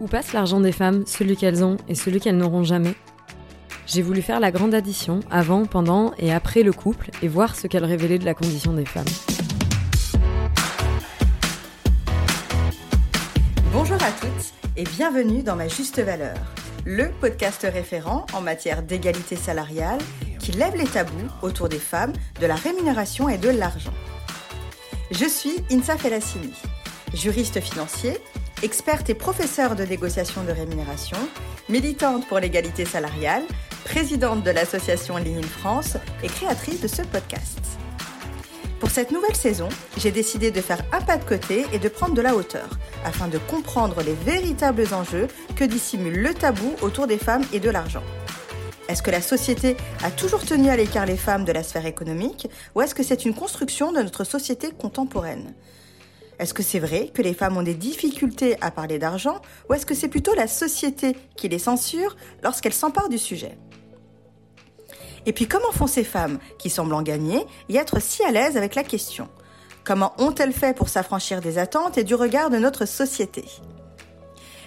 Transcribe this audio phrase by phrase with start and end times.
[0.00, 2.94] Où passe l'argent des femmes, celui qu'elles ont et celui qu'elles n'auront jamais
[3.86, 7.68] J'ai voulu faire la grande addition avant, pendant et après le couple et voir ce
[7.68, 9.04] qu'elle révélait de la condition des femmes.
[13.72, 16.38] Bonjour à toutes et bienvenue dans Ma Juste Valeur,
[16.84, 19.98] le podcast référent en matière d'égalité salariale
[20.40, 23.94] qui lève les tabous autour des femmes, de la rémunération et de l'argent.
[25.12, 26.52] Je suis Insa Felassini,
[27.14, 28.18] juriste financier,
[28.64, 31.18] experte et professeure de négociation de rémunération,
[31.68, 33.42] militante pour l'égalité salariale,
[33.84, 37.58] présidente de l'association Ligne France et créatrice de ce podcast.
[38.80, 39.68] Pour cette nouvelle saison,
[39.98, 42.70] j'ai décidé de faire un pas de côté et de prendre de la hauteur
[43.04, 47.68] afin de comprendre les véritables enjeux que dissimule le tabou autour des femmes et de
[47.68, 48.02] l'argent.
[48.88, 52.48] Est-ce que la société a toujours tenu à l'écart les femmes de la sphère économique
[52.74, 55.52] ou est-ce que c'est une construction de notre société contemporaine?
[56.38, 59.86] Est-ce que c'est vrai que les femmes ont des difficultés à parler d'argent ou est-ce
[59.86, 63.56] que c'est plutôt la société qui les censure lorsqu'elles s'emparent du sujet?
[65.26, 68.56] Et puis comment font ces femmes qui semblent en gagner et être si à l'aise
[68.56, 69.28] avec la question?
[69.84, 73.44] Comment ont-elles fait pour s'affranchir des attentes et du regard de notre société?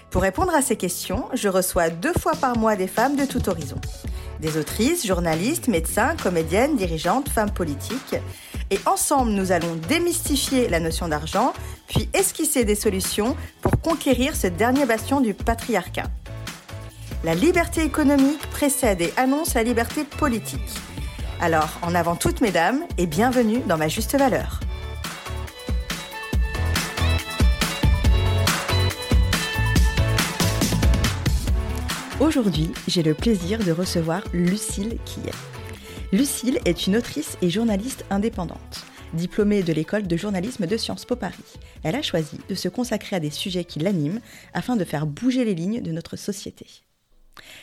[0.10, 3.50] Pour répondre à ces questions, je reçois deux fois par mois des femmes de tout
[3.50, 3.80] horizon.
[4.40, 8.16] Des autrices, journalistes, médecins, comédiennes, dirigeantes, femmes politiques.
[8.70, 11.54] Et ensemble, nous allons démystifier la notion d'argent,
[11.88, 16.08] puis esquisser des solutions pour conquérir ce dernier bastion du patriarcat.
[17.24, 20.62] La liberté économique précède et annonce la liberté politique.
[21.42, 24.60] Alors, en avant toutes mesdames, et bienvenue dans ma juste valeur.
[32.20, 35.36] Aujourd'hui, j'ai le plaisir de recevoir Lucille Quillet.
[36.12, 38.86] Lucille est une autrice et journaliste indépendante.
[39.14, 41.36] Diplômée de l'école de journalisme de Sciences Po Paris,
[41.84, 44.20] elle a choisi de se consacrer à des sujets qui l'animent
[44.56, 46.66] afin de faire bouger les lignes de notre société.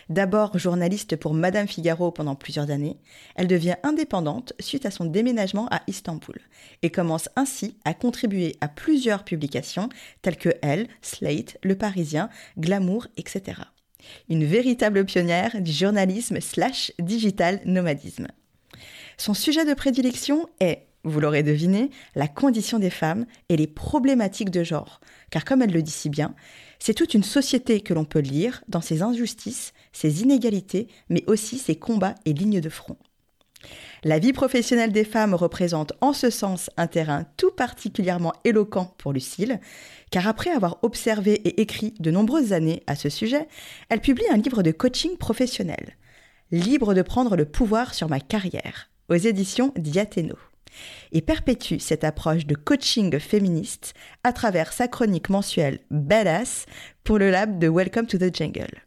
[0.08, 3.00] D'abord journaliste pour Madame Figaro pendant plusieurs années,
[3.34, 6.40] elle devient indépendante suite à son déménagement à Istanbul
[6.83, 9.89] et commence ainsi à contribuer à plusieurs publications
[10.23, 13.55] telles que Elle, Slate, Le Parisien, Glamour, etc
[14.28, 18.28] une véritable pionnière du journalisme slash digital nomadisme.
[19.16, 24.50] Son sujet de prédilection est, vous l'aurez deviné, la condition des femmes et les problématiques
[24.50, 25.00] de genre,
[25.30, 26.34] car comme elle le dit si bien,
[26.78, 31.58] c'est toute une société que l'on peut lire dans ses injustices, ses inégalités, mais aussi
[31.58, 32.96] ses combats et lignes de front.
[34.02, 39.14] La vie professionnelle des femmes représente en ce sens un terrain tout particulièrement éloquent pour
[39.14, 39.60] Lucille,
[40.14, 43.48] car après avoir observé et écrit de nombreuses années à ce sujet,
[43.89, 45.97] elle publie un livre de coaching professionnel,
[46.52, 50.36] Libre de prendre le pouvoir sur ma carrière, aux éditions Diathéno,
[51.11, 56.67] et perpétue cette approche de coaching féministe à travers sa chronique mensuelle Badass
[57.02, 58.85] pour le lab de Welcome to the Jungle.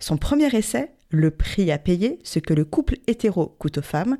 [0.00, 4.16] Son premier essai, le prix à payer, ce que le couple hétéro coûte aux femmes,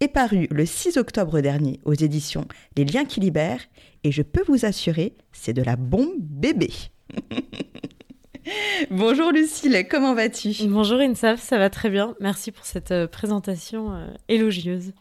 [0.00, 2.46] est paru le 6 octobre dernier aux éditions
[2.76, 3.66] Les Liens qui libèrent
[4.04, 6.70] et je peux vous assurer, c'est de la bombe bébé.
[8.90, 10.50] Bonjour Lucille, comment vas-tu?
[10.66, 12.14] Bonjour Insaf, ça va très bien.
[12.20, 14.92] Merci pour cette euh, présentation euh, élogieuse.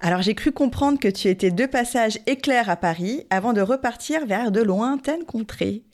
[0.00, 4.26] Alors j'ai cru comprendre que tu étais de passage éclair à Paris avant de repartir
[4.26, 5.84] vers de lointaines contrées.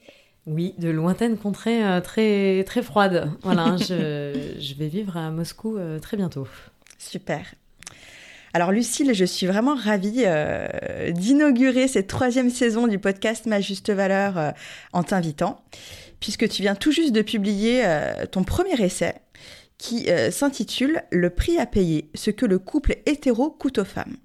[0.46, 3.30] Oui, de lointaines contrées euh, très, très froides.
[3.42, 6.48] Voilà, je, vais vivre à Moscou euh, très bientôt.
[6.98, 7.54] Super.
[8.52, 13.90] Alors Lucille, je suis vraiment ravie euh, d'inaugurer cette troisième saison du podcast Ma Juste
[13.90, 14.52] Valeur
[14.92, 15.64] en t'invitant,
[16.20, 17.82] puisque tu viens tout juste de publier
[18.30, 19.14] ton premier essai
[19.78, 24.16] qui s'intitule Le prix à payer, ce que le couple hétéro coûte aux femmes.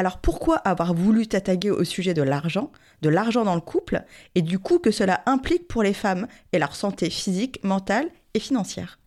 [0.00, 2.72] Alors pourquoi avoir voulu t'attaquer au sujet de l'argent,
[3.02, 4.02] de l'argent dans le couple,
[4.34, 8.40] et du coût que cela implique pour les femmes et leur santé physique, mentale et
[8.40, 8.99] financière?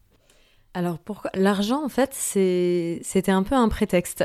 [0.75, 4.23] Alors pourquoi l'argent en fait c'était un peu un prétexte.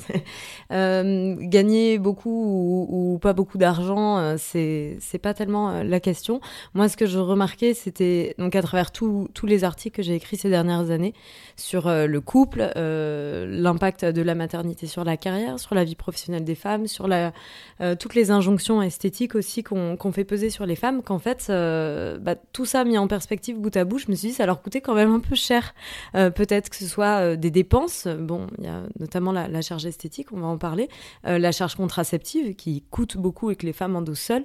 [0.72, 6.40] euh, gagner beaucoup ou, pas beaucoup d'argent euh, c'est pas tellement euh, la question.
[6.74, 10.36] Moi ce que je remarquais c'était donc à travers tous les articles que j'ai écrits
[10.36, 11.14] ces dernières années
[11.56, 16.54] sur le couple, l'impact de la maternité sur la carrière, sur la vie professionnelle des
[16.54, 17.08] femmes, sur
[17.98, 22.34] toutes les injonctions esthétiques aussi qu'on qu'on fait peser sur les femmes qu'en fait bah,
[22.52, 24.80] tout ça mis en perspective bout à bout je me suis dit ça leur coûtait
[24.80, 25.59] quand même un peu cher
[26.14, 28.06] euh, peut-être que ce soit euh, des dépenses.
[28.06, 30.88] Bon, il y a notamment la, charge esthétique, on va en parler.
[31.26, 34.44] Euh, la charge contraceptive qui coûte beaucoup et que les femmes endossent seules.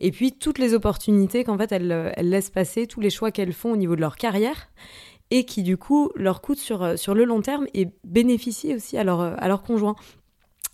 [0.00, 3.72] Et puis toutes les opportunités qu'en fait elles, laissent passer, tous les choix qu'elles font
[3.72, 4.68] au niveau de leur carrière
[5.30, 9.04] et qui du coup leur coûtent sur, sur le long terme et bénéficient aussi à
[9.04, 9.96] leur, à leur conjoint.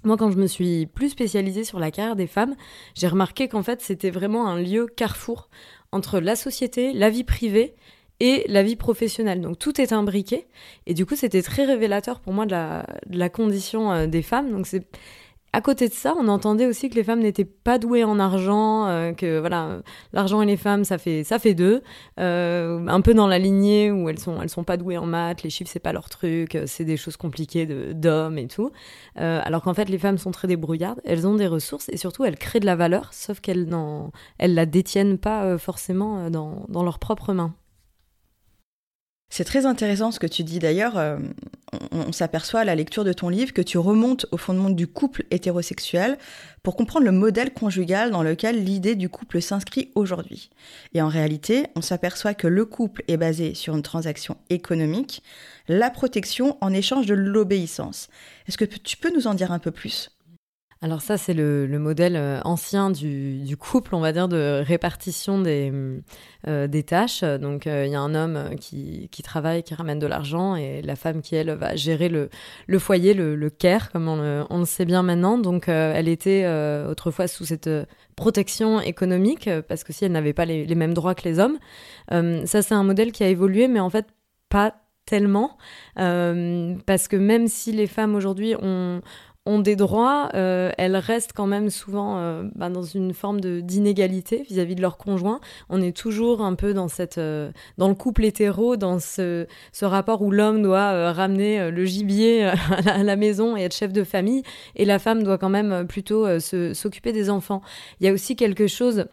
[0.05, 2.57] Moi, quand je me suis plus spécialisée sur la carrière des femmes,
[2.95, 5.49] j'ai remarqué qu'en fait, c'était vraiment un lieu carrefour
[5.93, 7.75] entre la société, la vie privée
[8.23, 9.41] et la vie professionnelle.
[9.41, 10.47] Donc tout est imbriqué.
[10.87, 14.53] Et du coup, c'était très révélateur pour moi de la, condition euh, des femmes.
[14.53, 14.67] Donc
[15.53, 18.87] à côté de ça, on entendait aussi que les femmes n'étaient pas douées en argent,
[18.87, 19.83] euh, que voilà,
[20.13, 21.83] l'argent et les femmes, ça fait ça fait deux,
[22.21, 25.43] euh, un peu dans la lignée où elles sont elles sont pas douées en maths,
[25.43, 28.71] les chiffres c'est pas leur truc, c'est des choses compliquées d'hommes et tout.
[29.17, 32.39] alors qu'en fait, les femmes sont très débrouillardes, elles ont des ressources et surtout elles
[32.39, 37.35] créent de la valeur, sauf qu'elles n'en la détiennent pas forcément dans dans leurs propres
[37.35, 37.55] mains.
[39.35, 40.99] C'est très intéressant ce que tu dis d'ailleurs.
[40.99, 41.17] Euh,
[41.91, 45.25] on, s'aperçoit à la lecture de ton livre que tu remontes au fondement du couple
[45.31, 46.19] hétérosexuel
[46.63, 50.51] pour comprendre le modèle conjugal dans lequel l'idée du couple s'inscrit aujourd'hui.
[50.93, 55.23] Et en réalité, on s'aperçoit que le couple est basé sur une transaction économique,
[55.67, 58.11] la protection en échange de l'obéissance.
[58.49, 60.11] Est-ce que tu peux nous en dire un peu plus?
[60.85, 65.73] Alors ça, c'est le, modèle euh, ancien du, couple, on va dire, de répartition des,
[66.49, 67.23] euh, tâches.
[67.23, 70.97] Donc euh, il y a un homme qui, travaille, qui ramène de l'argent, et la
[70.97, 72.29] femme qui, elle, va gérer le,
[72.81, 74.17] foyer, le, care, comme on
[74.59, 75.39] le, sait bien maintenant.
[75.39, 76.49] Donc elle était
[76.91, 77.71] autrefois sous cette
[78.17, 81.59] protection économique, parce que si elle n'avait pas les, mêmes droits que les hommes.
[82.11, 84.07] ça, c'est un modèle qui a évolué, mais en fait,
[84.49, 84.75] pas
[85.07, 85.57] tellement,
[85.95, 89.01] parce que même si les femmes aujourd'hui ont
[89.45, 94.45] ont des droits, euh, elles restent quand même souvent euh, bah, dans une forme d'inégalité
[94.49, 95.41] vis-à-vis de leur conjoint.
[95.69, 99.47] On est toujours un peu dans cette euh, dans le couple hétéro, dans ce
[99.83, 102.45] rapport où l'homme doit ramener le gibier
[102.87, 104.43] à la, maison et être chef de famille,
[104.77, 107.63] et la femme doit quand même plutôt s'occuper des enfants.
[108.01, 109.07] Il y a aussi quelque chose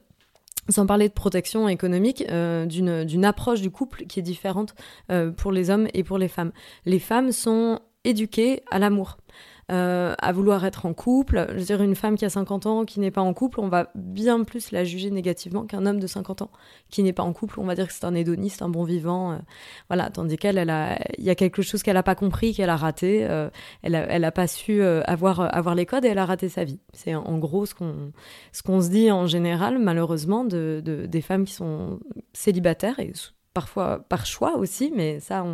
[0.69, 4.75] sans parler de protection économique, d'une approche du couple qui est différente
[5.37, 6.51] pour les hommes et pour les femmes.
[6.85, 9.17] Les femmes sont éduquées à l'amour.
[9.71, 11.45] Euh, à vouloir être en couple.
[11.49, 13.67] Je veux dire, une femme qui a 50 ans, qui n'est pas en couple, on
[13.67, 16.51] va bien plus la juger négativement qu'un homme de 50 ans
[16.89, 17.59] qui n'est pas en couple.
[17.59, 19.33] On va dire que c'est un hédoniste, un bon vivant.
[19.33, 19.37] Euh,
[19.87, 20.57] voilà, tandis qu'elle,
[21.17, 23.27] il y a quelque chose qu'elle n'a pas compris, qu'elle a raté.
[23.29, 23.49] Euh,
[23.83, 26.63] elle, a, elle a pas su avoir, avoir les codes et elle a raté sa
[26.63, 26.79] vie.
[26.93, 28.11] C'est en gros ce qu'on,
[28.51, 31.99] ce qu'on se dit en général, malheureusement, de, de, des femmes qui sont
[32.33, 33.13] célibataires et
[33.53, 35.45] parfois par choix aussi, mais ça,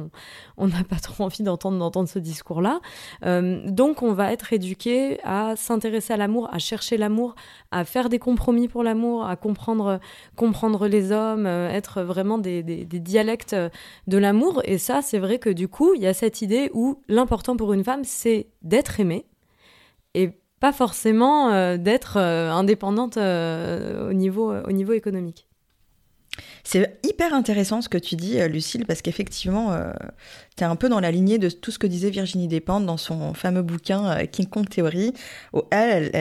[0.58, 2.80] on n'a pas trop envie d'entendre d'entendre ce discours-là.
[3.26, 7.36] Euh, donc, on va être éduqué à s'intéresser à l'amour, à chercher l'amour,
[7.72, 10.00] à faire des compromis pour l'amour, à comprendre,
[10.36, 13.56] comprendre les hommes, euh, être vraiment des, dialectes
[14.08, 14.62] de l'amour.
[14.66, 17.74] Et ça, c'est vrai que du coup, il y a cette idée où l'important pour
[17.74, 19.26] une femme, c'est d'être aimée
[20.14, 25.48] et pas forcément euh, d'être indépendante au, niveau, au niveau économique.
[26.64, 29.92] C'est hyper intéressant ce que tu dis, euh, Lucille, parce qu'effectivement, euh,
[30.58, 32.98] tu es un peu dans la lignée de tout ce que disait Virginie Despentes dans
[32.98, 35.14] son fameux bouquin euh, King Kong Theory,
[35.54, 36.12] où elle,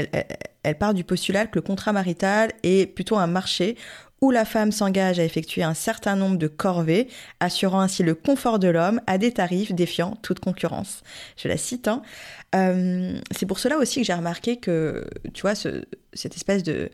[0.78, 3.76] part du postulat que le contrat marital est plutôt un marché
[4.20, 7.08] où la femme s'engage à effectuer un certain nombre de corvées,
[7.40, 11.02] assurant ainsi le confort de l'homme à des tarifs défiant toute concurrence.
[11.36, 11.88] Je la cite.
[11.88, 12.02] Hein.
[12.52, 16.90] c'est pour cela aussi que j'ai remarqué que, tu vois, cette espèce de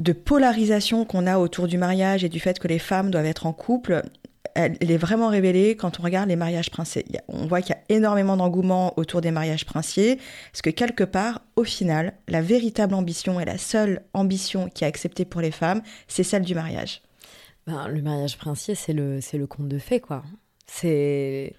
[0.00, 3.46] de polarisation qu'on a autour du mariage et du fait que les femmes doivent être
[3.46, 4.02] en couple,
[4.54, 7.04] elle, est vraiment révélée quand on regarde les mariages princiers.
[7.28, 10.18] On voit qu'il y a énormément d'engouement autour des mariages princiers,
[10.52, 14.88] parce que quelque part, au final, la véritable ambition et la seule ambition qui est
[14.88, 17.02] acceptée pour les femmes, c'est celle du mariage.
[17.66, 20.22] Ben, le mariage princier, c'est le, c'est le conte de fées, quoi.
[20.66, 21.54] C'est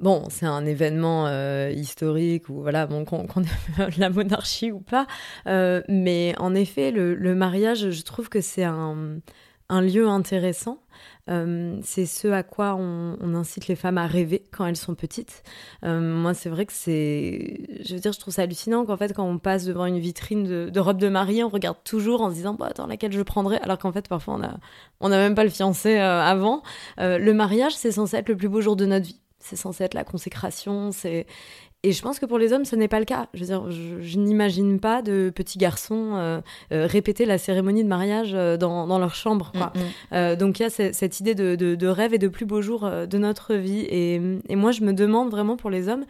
[0.00, 5.06] Bon, c'est un événement euh, historique ou voilà, bon, qu'on ait la monarchie ou pas,
[5.46, 9.20] euh, mais en effet, le, mariage, je trouve que c'est un,
[9.68, 10.82] lieu intéressant.
[11.28, 15.42] Euh, c'est ce à quoi on, incite les femmes à rêver quand elles sont petites.
[15.82, 19.28] moi, c'est vrai que c'est, je veux dire, je trouve ça hallucinant qu'en fait, quand
[19.28, 22.54] on passe devant une vitrine de, robe de mariée, on regarde toujours en se disant,
[22.54, 24.56] bah, attends, laquelle je prendrai, alors qu'en fait, parfois, on a,
[25.00, 26.62] on a même pas le fiancé avant.
[26.96, 29.94] le mariage, c'est censé être le plus beau jour de notre vie c'est censé être
[29.94, 31.26] la consécration, c'est
[31.82, 33.28] et je pense que pour les hommes, ce n'est pas le cas.
[33.32, 36.40] Je veux dire, je, n'imagine pas de petits garçons euh,
[36.72, 39.50] euh, répéter la cérémonie de mariage euh, dans, dans leur chambre.
[39.52, 39.72] Quoi.
[40.10, 40.36] Mm, mm.
[40.36, 43.18] donc il y a cette, idée de, de, rêve et de plus beau jour de
[43.18, 43.80] notre vie.
[43.80, 46.04] Et, et, moi, je me demande vraiment pour les hommes,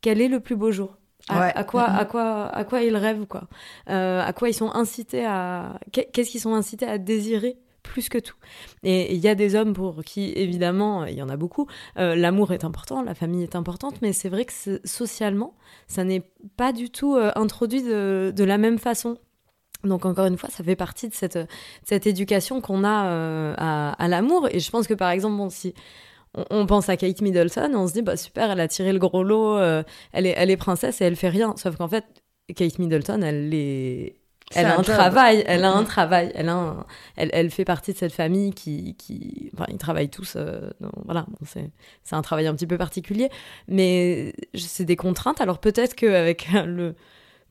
[0.00, 0.96] quel est le plus beau jour?
[1.28, 3.44] À, quoi, mm, à, quoi, à quoi ils rêvent, quoi?
[3.86, 5.78] à quoi ils sont incités à...
[5.92, 7.58] Qu'est-ce qu'ils sont incités à désirer?
[7.82, 8.36] Plus que tout.
[8.82, 11.66] Et il y a des hommes pour qui, évidemment, il y en a beaucoup,
[11.98, 14.52] euh, l'amour est important, la famille est importante, mais c'est vrai que
[14.84, 15.54] socialement,
[15.86, 16.22] ça n'est
[16.56, 19.18] pas du tout euh, introduit de, la même façon.
[19.84, 21.38] Donc encore une fois, ça fait partie de cette,
[21.84, 24.48] cette éducation qu'on a euh, à, l'amour.
[24.50, 25.74] Et je pense que par exemple, si
[26.50, 29.24] on, pense à Kate Middleton, on se dit, bah super, elle a tiré le gros
[29.24, 29.58] lot,
[30.12, 31.54] elle, est, elle est princesse et elle fait rien.
[31.56, 32.04] Sauf qu'en fait,
[32.54, 34.21] Kate Middleton, elle est
[34.54, 37.98] elle a un, travail, elle a un travail, elle a elle, elle, fait partie de
[37.98, 40.70] cette famille qui, qui, enfin, ils travaillent tous, euh,
[41.04, 41.70] voilà, bon, c'est,
[42.04, 43.30] c'est un travail un petit peu particulier,
[43.68, 45.40] mais c'est des contraintes.
[45.40, 46.94] Alors peut-être qu'avec le,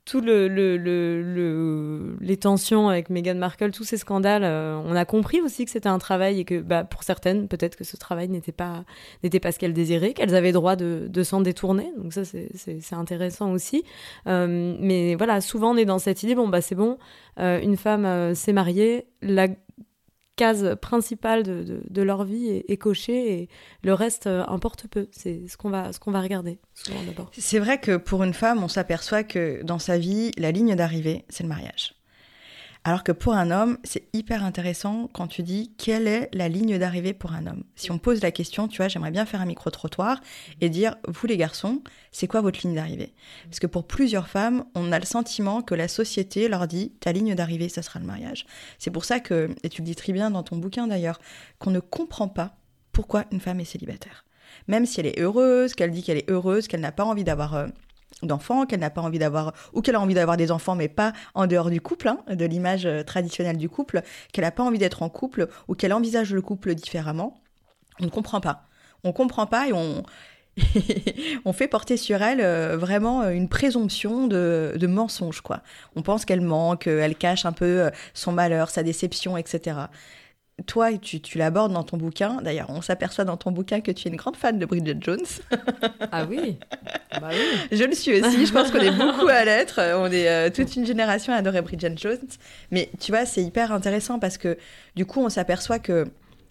[0.05, 5.05] tout le, le, le, les tensions avec Meghan Markle, tous ces scandales, euh, on a
[5.05, 8.27] compris aussi que c'était un travail et que bah, pour certaines, peut-être que ce travail
[8.27, 8.83] n'était pas,
[9.23, 11.93] n'était pas ce qu'elles désiraient, qu'elles avaient droit de, s'en détourner.
[11.97, 13.83] Donc ça, c'est, c'est, intéressant aussi.
[14.27, 16.97] Euh, mais voilà, souvent on est dans cette idée, bon, bah c'est bon,
[17.39, 19.47] euh, une femme s'est mariée, la
[20.41, 23.49] case principale de, de, leur vie est, cochée et
[23.83, 25.07] le reste euh, importe peu.
[25.11, 26.57] C'est ce qu'on va, ce qu'on va regarder
[27.31, 31.25] C'est vrai que pour une femme, on s'aperçoit que dans sa vie, la ligne d'arrivée,
[31.29, 31.93] c'est le mariage.
[32.83, 36.79] Alors que pour un homme, c'est hyper intéressant quand tu dis quelle est la ligne
[36.79, 37.63] d'arrivée pour un homme.
[37.75, 40.19] Si on pose la question, tu vois, j'aimerais bien faire un micro-trottoir
[40.61, 43.13] et dire, vous les garçons, c'est quoi votre ligne d'arrivée?
[43.43, 47.11] Parce que pour plusieurs femmes, on a le sentiment que la société leur dit, ta
[47.11, 48.47] ligne d'arrivée, ça sera le mariage.
[48.79, 51.19] C'est pour ça que, et tu le dis très bien dans ton bouquin d'ailleurs,
[51.59, 52.55] qu'on ne comprend pas
[52.93, 54.25] pourquoi une femme est célibataire.
[54.67, 57.53] Même si elle est heureuse, qu'elle dit qu'elle est heureuse, qu'elle n'a pas envie d'avoir...
[57.53, 57.67] Euh,
[58.23, 61.13] d'enfants, qu'elle n'a pas envie d'avoir, ou qu'elle a envie d'avoir des enfants, mais pas
[61.33, 64.01] en dehors du couple, hein, de l'image euh, traditionnelle du couple,
[64.31, 67.41] qu'elle n'a pas envie d'être en couple, ou qu'elle envisage le couple différemment,
[67.99, 68.67] on ne comprend pas.
[69.03, 70.03] On comprend pas et on,
[71.45, 75.61] on fait porter sur elle euh, vraiment euh, une présomption de, de mensonge, quoi.
[75.95, 79.87] On pense qu'elle manque, elle cache un peu son malheur, sa déception, etc
[80.61, 82.41] toi, tu, tu l'abordes dans ton bouquin.
[82.41, 85.25] D'ailleurs, on s'aperçoit dans ton bouquin que tu es une grande fan de Bridget Jones.
[86.11, 86.57] ah oui,
[87.19, 87.67] bah oui.
[87.71, 88.45] Je le suis aussi.
[88.45, 89.79] Je pense qu'on est beaucoup à l'être.
[89.97, 92.17] On est euh, toute une génération à adorer Bridget Jones.
[92.71, 94.57] Mais tu vois, c'est hyper intéressant parce que
[94.95, 96.05] du coup, on s'aperçoit que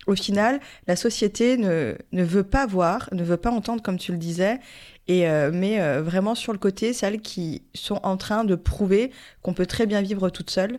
[0.06, 4.12] au final, la société ne, ne, veut pas voir, ne veut pas entendre, comme tu
[4.12, 4.58] le disais,
[5.08, 9.10] et euh, mais euh, vraiment sur le côté, celles qui sont en train de prouver
[9.42, 10.78] qu'on peut très bien vivre toute seule.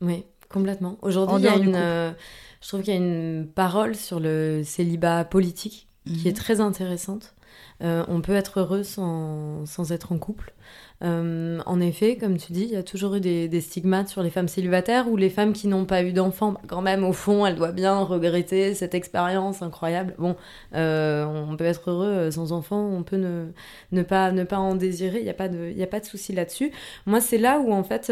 [0.00, 0.24] Oui.
[0.50, 0.98] Complètement.
[1.02, 2.12] Aujourd'hui, il y a une, euh,
[2.60, 6.36] je trouve qu'il y a une parole sur le célibat politique qui est mhm.
[6.36, 7.34] très intéressante.
[7.82, 10.54] Euh, on peut être heureux sans, sans être en couple.
[11.02, 14.22] Euh, en effet, comme tu dis, il y a toujours eu des, des, stigmates sur
[14.22, 16.52] les femmes célibataires ou les femmes qui n'ont pas eu d'enfants.
[16.52, 20.14] Bah, quand même, au fond, elles doivent bien regretter cette expérience incroyable.
[20.18, 20.36] Bon,
[20.72, 23.48] on peut être heureux sans enfants, on peut ne,
[23.92, 26.72] ne, pas, ne pas en désirer, il n'y a pas de, de souci là-dessus.
[27.04, 28.10] Moi, c'est là où, en fait,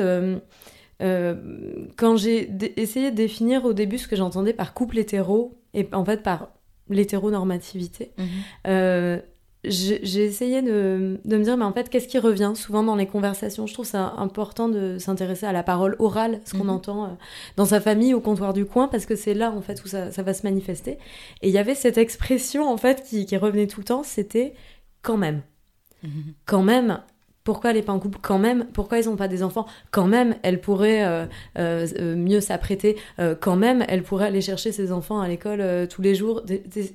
[1.00, 6.04] quand j'ai essayé de définir au début ce que j'entendais par couple hétéro, et en
[6.04, 6.48] fait par
[6.88, 8.12] l'hétéronormativité,
[8.66, 9.20] euh,
[9.66, 13.06] j'ai essayé de, de, me dire, mais en fait, qu'est-ce qui revient souvent dans les
[13.06, 13.66] conversations?
[13.66, 16.70] Je trouve ça important de s'intéresser à la parole orale, ce qu'on mhm.
[16.70, 17.08] entend euh,
[17.56, 20.10] dans sa famille, au comptoir du coin, parce que c'est là, en fait, où ça,
[20.10, 20.98] ça, va se manifester.
[21.40, 24.54] Et il y avait cette expression, en fait, qui, qui revenait tout le temps, c'était
[25.02, 25.42] quand même.
[26.02, 26.34] Mhm.
[26.44, 27.00] Quand même,
[27.44, 28.66] pourquoi elle n'est pas couple quand même?
[28.72, 30.34] Pourquoi ils n'ont pas des enfants quand même?
[30.42, 31.26] Elle pourrait euh,
[31.58, 32.96] euh, euh, mieux s'apprêter
[33.40, 33.84] quand même.
[33.88, 36.42] Elle pourrait aller chercher ses enfants à l'école tous les jours.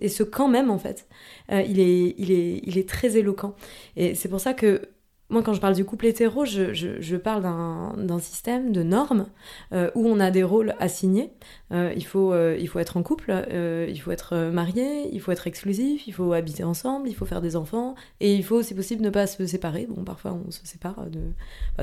[0.01, 1.07] Et ce quand même, en fait,
[1.51, 3.53] il, est, il, est, il est très éloquent.
[3.95, 4.81] Et c'est pour ça que
[5.29, 9.27] moi, quand je parle du couple hétéro, je, je, parle d'un système de normes
[9.73, 11.31] euh, où on a des rôles assignés.
[11.71, 15.31] Euh, il, faut, euh, il faut être en couple, il faut être marié, il faut
[15.31, 18.73] être exclusif, il faut habiter ensemble, il faut faire des enfants, et il faut, si
[18.73, 19.87] possible, ne pas se séparer.
[19.87, 21.21] Bon, parfois, on se sépare de,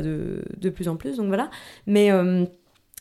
[0.00, 1.50] de, de plus en plus, donc voilà.
[1.86, 2.10] Mais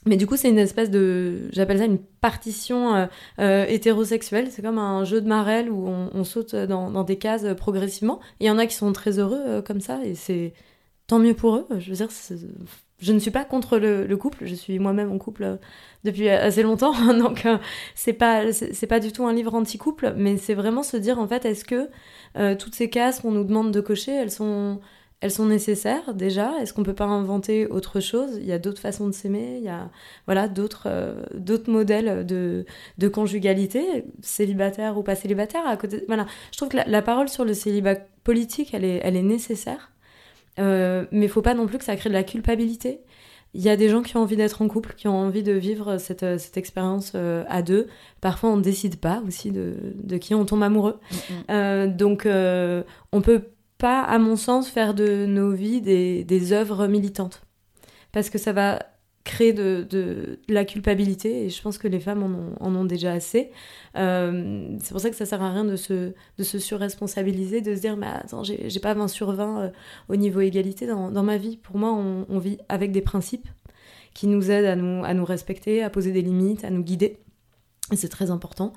[0.05, 3.05] mais du coup, c'est une espèce de, j'appelle ça une partition euh,
[3.39, 4.51] euh, hétérosexuelle.
[4.51, 8.19] C'est comme un jeu de marelle où on, saute dans, des cases progressivement.
[8.39, 10.53] Il y en a qui sont très heureux euh, comme ça, et c'est
[11.07, 11.67] tant mieux pour eux.
[11.79, 12.09] Je veux dire,
[12.99, 14.45] je ne suis pas contre le, couple.
[14.45, 15.57] Je suis moi-même en couple
[16.03, 17.47] depuis assez longtemps, donc
[17.95, 21.27] c'est pas c'est pas du tout un livre anti-couple, mais c'est vraiment se dire en
[21.27, 21.89] fait, est-ce que
[22.55, 24.79] toutes ces cases qu'on nous demande de cocher, elles sont
[25.21, 28.37] elles sont nécessaires déjà Est-ce qu'on peut pas inventer autre chose?
[28.37, 29.89] Il y a d'autres façons de s'aimer, il y a
[30.25, 32.65] voilà d'autres euh, d'autres modèles de,
[32.97, 35.65] de conjugalité, célibataire ou pas célibataire.
[35.65, 39.15] À côté, voilà, je trouve que la, parole sur le célibat politique, elle est elle
[39.15, 39.91] est nécessaire,
[40.59, 42.99] euh, mais il faut pas non plus que ça crée de la culpabilité.
[43.53, 45.53] Il y a des gens qui ont envie d'être en couple, qui ont envie de
[45.53, 47.87] vivre cette, cette expérience euh, à deux.
[48.19, 50.99] Parfois, on ne décide pas aussi de, de qui on tombe amoureux.
[51.49, 53.43] Euh, donc, on peut
[53.77, 57.41] pas, à mon sens, faire de nos vies des, des œuvres militantes.
[58.11, 58.79] Parce que ça va
[59.25, 62.85] créer de, de, la culpabilité et je pense que les femmes en ont, en ont
[62.85, 63.51] déjà assez.
[63.97, 67.75] Euh, c'est pour ça que ça sert à rien de se, de se surresponsabiliser, de
[67.75, 69.69] se dire mais attends, j'ai pas 20 sur 20 euh,
[70.09, 71.57] au niveau égalité dans, dans, ma vie.
[71.57, 73.49] Pour moi, on, vit avec des principes
[74.13, 77.17] qui nous aident à nous, à nous respecter, à poser des limites, à nous guider.
[77.91, 78.73] Et c'est très important.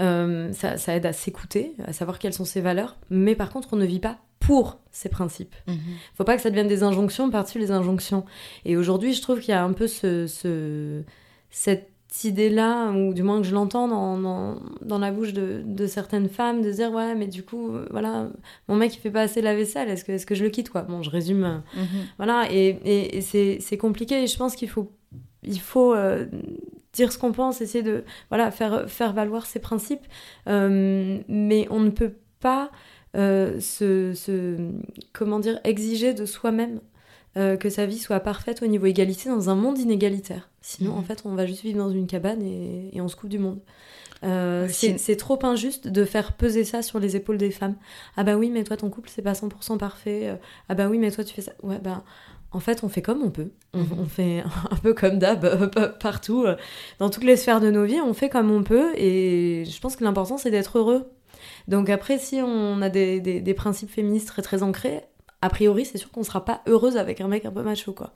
[0.00, 2.96] Euh, ça, aide à s'écouter, à savoir quelles sont ses valeurs.
[3.08, 5.54] Mais par contre, on ne vit pas pour ces principes.
[5.68, 5.80] Il Mhm.
[6.14, 8.24] faut pas que ça devienne des injonctions par-dessus les injonctions.
[8.64, 11.02] Et aujourd'hui, je trouve qu'il y a un peu ce, ce-
[11.50, 11.88] cette
[12.24, 16.28] idée-là, ou du moins que je l'entends dans, dans, dans la bouche de, de certaines
[16.28, 18.28] femmes, de dire ouais, mais du coup, voilà,
[18.68, 20.82] mon mec il fait pas assez la vaisselle, est-ce que, que je le quitte quoi?
[20.82, 21.44] Bon, je résume.
[21.44, 21.86] euh, Mhm.
[22.18, 24.22] voilà, et, et- et c'est c'est compliqué.
[24.24, 24.92] Et je pense qu'il faut,
[25.42, 26.26] il faut euh,
[26.92, 30.04] dire ce qu'on pense, essayer de voilà, faire, faire valoir ses principes.
[30.48, 32.70] Euh, mais on ne peut pas
[33.16, 34.56] euh, se, se-
[35.12, 36.80] comment dire, exiger de soi-même
[37.36, 40.48] euh, que sa vie soit parfaite au niveau égalité dans un monde inégalitaire.
[40.60, 40.98] Sinon, Mhm.
[40.98, 43.38] en fait, on va juste vivre dans une cabane et, et on se coupe du
[43.38, 43.58] monde.
[44.24, 47.74] Euh, c'est trop injuste de faire peser ça sur les épaules des femmes.
[48.16, 50.38] Ah bah oui, mais toi, ton couple, c'est pas 100% parfait.
[50.68, 51.52] Ah bah oui, mais toi, tu fais ça.
[51.62, 52.04] Ouais, bah,
[52.52, 53.48] en fait, on fait comme on peut.
[53.74, 53.98] On, Mhm.
[54.00, 56.44] on fait un peu comme d'hab, pa- partout.
[57.00, 58.92] Dans toutes les sphères de nos vies, on fait comme on peut.
[58.96, 61.10] Et je pense que l'important, c'est d'être heureux.
[61.68, 65.00] Donc après, si on a des, des- des principes féministes très très ancrés,
[65.44, 68.12] a priori, c'est sûr qu'on sera pas heureuse avec un mec un peu macho, quoi.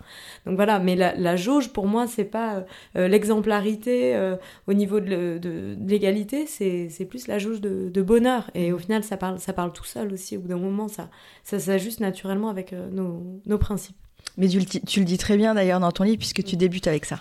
[0.46, 2.64] Donc voilà, mais la, la jauge, pour moi, c'est pas
[2.96, 4.36] euh, l'exemplarité euh,
[4.68, 8.48] au niveau de, l'égalité, c'est plus la jauge de, de bonheur.
[8.54, 10.36] Et au final, ça parle, ça parle tout seul aussi.
[10.36, 11.10] Au bout d'un moment, ça,
[11.42, 13.96] ça s'ajuste naturellement avec euh, nos, nos principes.
[14.36, 16.86] Mais tu, le tu le dis très bien d'ailleurs dans ton livre, puisque tu débutes
[16.86, 17.20] avec ça.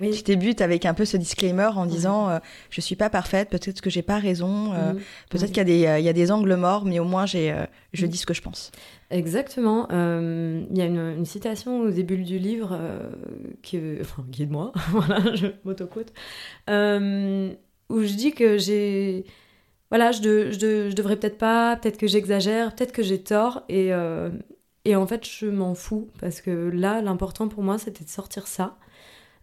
[0.00, 0.10] Oui.
[0.10, 2.38] Tu débutes avec un peu ce disclaimer en disant euh,
[2.70, 5.00] Je suis pas parfaite, peut-être que j'ai pas raison, euh, Mhm.
[5.30, 5.48] peut-être Oui.
[5.48, 7.64] qu'il y, a des, euh, y a des angles morts, mais au moins j'ai, euh,
[7.92, 8.70] je dis ce que je pense.
[9.10, 9.86] Exactement.
[9.90, 12.78] Il y a une, une citation au début du livre
[13.62, 16.12] qui, est- enfin, qui est de moi, voilà, je m'auto-quote,
[16.70, 17.52] euh,
[17.88, 19.24] où je dis que j'ai.
[19.90, 23.22] Voilà, je, de- je, de- je devrais peut-être pas, peut-être que j'exagère, peut-être que j'ai
[23.22, 24.30] tort, et, euh,
[24.84, 28.48] et en fait, je m'en fous, parce que là, l'important pour moi, c'était de sortir
[28.48, 28.76] ça.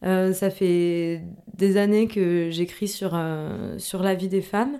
[0.03, 1.21] Euh, ça fait
[1.57, 4.79] des années que j'écris sur, euh, sur la vie des femmes.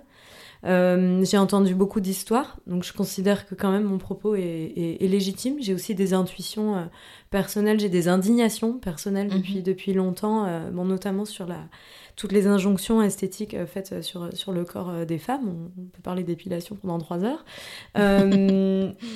[0.66, 5.04] Euh, j'ai entendu beaucoup d'histoires, donc je considère que quand même mon propos est, est-
[5.04, 5.56] est légitime.
[5.60, 6.88] J'ai aussi des intuitions
[7.30, 9.36] personnelles, j'ai des indignations personnelles Mhm.
[9.36, 11.58] depuis, depuis longtemps, bon, notamment sur la,
[12.16, 15.68] toutes les injonctions esthétiques faites sur, sur le corps des femmes.
[15.78, 17.44] On, peut parler d'épilation pendant trois heures.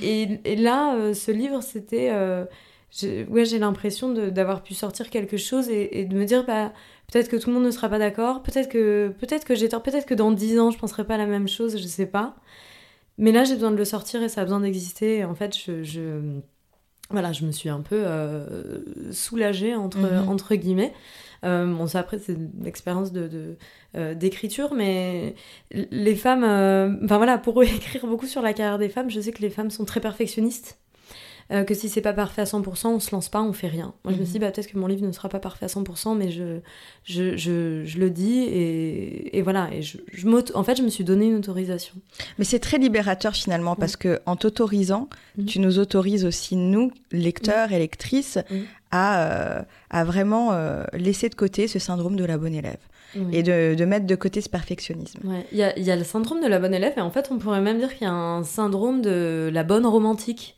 [0.03, 2.11] Et, et là, ce livre, c'était...
[2.91, 6.73] j'ai- ouais, l'impression de- d'avoir pu sortir quelque chose et, et de me dire, bah,
[7.13, 9.83] peut-être que tout le monde ne sera pas d'accord, peut-être que, peut-être que j'ai tort,
[9.83, 12.37] peut-être que dans dix ans, je penserai pas la même chose, je sais pas.
[13.19, 15.25] Mais là, j'ai besoin de le sortir et ça a besoin d'exister.
[15.25, 16.39] En fait, je, je-
[17.11, 20.29] voilà, je me suis un peu euh, soulagée, entre, Mhm.
[20.29, 20.93] entre guillemets.
[21.45, 23.57] Euh, bon, ça, après, c'est une expérience de, de,
[23.97, 25.35] euh, d'écriture, mais
[25.73, 29.41] les femmes, euh, voilà, pour écrire beaucoup sur la carrière des femmes, je sais que
[29.43, 30.79] les femmes sont très perfectionnistes.
[31.51, 33.95] Euh, que si c'est pas parfait à 100%, on se lance pas, on fait rien.
[34.05, 34.25] Moi, je me Mhm.
[34.27, 36.59] suis dit, bah, peut-être que mon livre ne sera pas parfait à 100%, mais je,
[37.05, 39.71] je, je, je le dis et, et voilà.
[39.73, 41.95] Et je, je en fait, je me suis donné une autorisation.
[42.39, 45.09] Mais c'est très libérateur finalement, parce que en t'autorisant,
[45.39, 45.47] Mhm.
[45.47, 48.39] tu nous autorises aussi, nous, lecteurs et lectrices,
[48.91, 49.23] à,
[49.59, 52.79] euh, à vraiment euh, laisser de côté ce syndrome de la bonne élève
[53.17, 53.37] Oui.
[53.37, 55.21] et de, de mettre de côté ce perfectionnisme.
[55.25, 57.11] Ouais, il y a, il y a le syndrome de la bonne élève, et en
[57.11, 60.57] fait, on pourrait même dire qu'il y a un syndrome de la bonne romantique.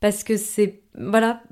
[0.00, 0.80] Parce que c'est.
[0.98, 1.42] Voilà.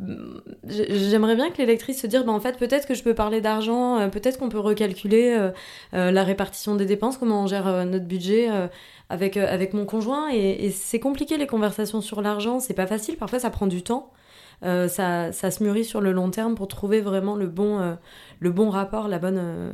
[0.66, 3.40] J'aimerais bien que les lectrices se disent bah, en fait, peut-être que je peux parler
[3.40, 5.50] d'argent, euh, peut-être qu'on peut recalculer euh,
[5.94, 8.48] euh, la répartition des dépenses, comment on gère notre budget
[9.10, 10.30] avec, avec mon conjoint.
[10.32, 13.16] Et, et c'est compliqué, les conversations sur l'argent, c'est pas facile.
[13.16, 14.12] Parfois, ça prend du temps.
[14.64, 17.94] Euh, ça, ça se mûrit sur le long terme pour trouver vraiment le bon, euh,
[18.40, 19.72] le bon rapport, la bonne, euh,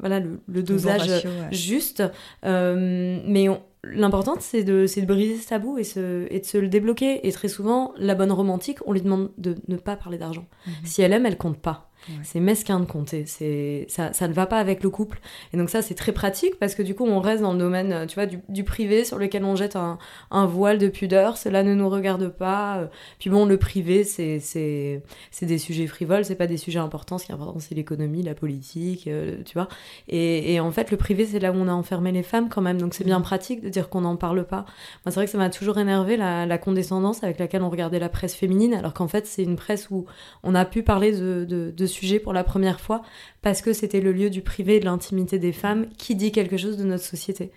[0.00, 1.48] voilà, le, le dosage Bon ratio, ouais.
[1.52, 2.02] juste.
[2.42, 6.58] Mais on- l'important, c'est de, c'est de briser ce tabou et, se, et de se
[6.58, 7.26] le débloquer.
[7.26, 10.46] Et très souvent, la bonne romantique, on lui demande de ne pas parler d'argent.
[10.66, 10.72] Mhm.
[10.84, 11.90] Si elle aime, elle compte pas.
[12.08, 12.14] Ouais.
[12.24, 13.26] C'est mesquin de compter.
[13.26, 15.20] C'est ça, ça ne va pas avec le couple.
[15.52, 17.92] Et donc ça, c'est très pratique parce que du coup, on reste dans le domaine,
[17.92, 19.98] euh, tu vois, du, du privé sur lequel on jette un,
[20.30, 21.36] un voile de pudeur.
[21.36, 22.78] Cela ne nous regarde pas.
[22.78, 22.86] Euh,
[23.18, 26.24] Puis bon, le privé, c'est c'est c'est des sujets frivoles.
[26.24, 27.18] C'est pas des sujets importants.
[27.18, 29.68] Ce qui est important, c'est l'économie, la politique, euh, tu vois.
[30.08, 32.62] Et, et en fait, le privé, c'est là où on a enfermé les femmes quand
[32.62, 32.80] même.
[32.80, 34.64] Donc c'est bien pratique de dire qu'on n'en parle pas.
[35.04, 37.98] Moi, c'est vrai que ça m'a toujours énervé la, la condescendance avec laquelle on regardait
[37.98, 40.06] la presse féminine, alors qu'en fait, c'est une presse où
[40.42, 43.02] on a pu parler de, de, de sujets pour la première fois
[43.42, 46.56] parce que c'était le lieu du privé et de l'intimité des femmes qui dit quelque
[46.56, 47.52] chose de notre société.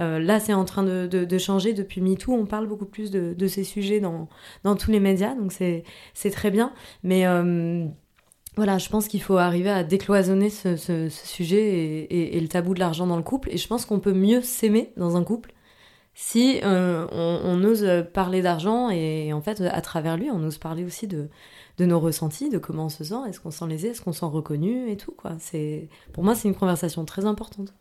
[0.00, 1.72] Euh, là, c'est en train de, changer.
[1.72, 4.28] Depuis MeToo, on parle beaucoup plus de, ces sujets dans,
[4.76, 5.84] tous les médias, donc c'est
[6.30, 6.72] très bien.
[7.02, 7.86] Mais euh,
[8.56, 13.06] voilà, je pense qu'il faut arriver à décloisonner ce, sujet et, le tabou de l'argent
[13.06, 13.50] dans le couple.
[13.52, 15.52] Et je pense qu'on peut mieux s'aimer dans un couple
[16.18, 20.82] si euh, on ose parler d'argent et en fait, à travers lui, on ose parler
[20.82, 21.28] aussi de,
[21.78, 24.12] de nos ressentis, de comment on se sent, est-ce qu'on se sent lésé, est-ce qu'on
[24.12, 25.12] se sent reconnu et tout.
[25.12, 25.32] Quoi.
[25.38, 27.74] C'est, pour moi, c'est une conversation très importante.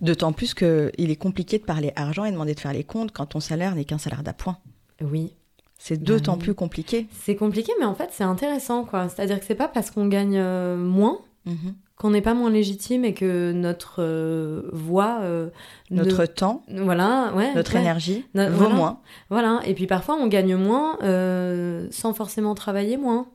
[0.00, 3.26] D'autant plus qu'il est compliqué de parler argent et demander de faire les comptes quand
[3.26, 4.58] ton salaire n'est qu'un salaire d'appoint.
[5.00, 5.34] Oui.
[5.78, 7.08] C'est d'autant plus compliqué.
[7.22, 9.08] C'est compliqué, mais en fait, c'est intéressant, quoi.
[9.08, 11.74] C'est-à-dire que c'est pas parce qu'on gagne euh, moins Mhm.
[11.96, 15.48] Qu'on n'est pas moins légitime et que notre euh, voix, euh,
[15.90, 17.80] ne- Notre temps, voilà, ouais, notre ouais.
[17.80, 18.74] énergie No- vaut voilà.
[18.74, 19.00] moins.
[19.30, 23.28] Voilà, et puis parfois on gagne moins euh, sans forcément travailler moins.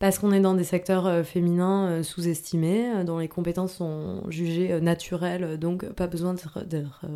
[0.00, 5.86] Parce qu'on est dans des secteurs féminins sous-estimés, dont les compétences sont jugées naturelles, donc
[5.92, 7.06] pas besoin d'être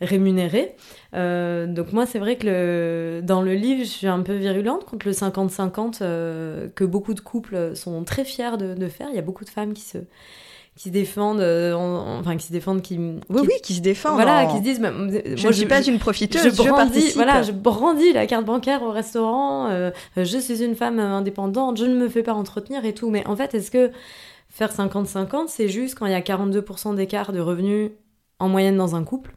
[0.00, 0.76] d'être,
[1.14, 4.84] euh, donc moi, c'est vrai que le- dans le livre, je suis un peu virulente
[4.84, 9.08] contre le 50-50 euh, que beaucoup de couples sont très fiers de, de faire.
[9.10, 9.98] Il y a beaucoup de femmes qui se,
[10.76, 13.80] qui se défendent, euh, en- enfin qui se défendent, qui, Oui, qui- oui, qui se
[13.80, 14.14] défendent.
[14.14, 16.54] voilà, en- qui se disent, bah, Je moi, ne suis pas une profiteuse, je, je
[16.56, 17.14] brandis, participe.
[17.14, 19.66] voilà, je brandis la carte bancaire au restaurant.
[19.70, 23.10] euh, je suis une femme indépendante, je ne me fais pas entretenir et tout.
[23.10, 23.90] Mais en fait, est-ce que
[24.48, 27.90] faire 50-50, c'est juste quand il y a 42% d'écart de revenus
[28.38, 29.34] en moyenne dans un couple?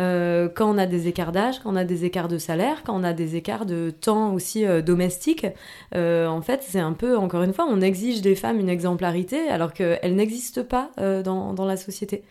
[0.00, 2.98] Euh, quand on a des écarts d'âge, quand on a des écarts de salaire, quand
[2.98, 5.46] on a des écarts de temps aussi euh, domestique,
[5.94, 9.48] euh, en fait, c'est un peu, encore une fois, on exige des femmes une exemplarité
[9.48, 12.22] alors qu'elle n'existe pas euh, dans, dans la société.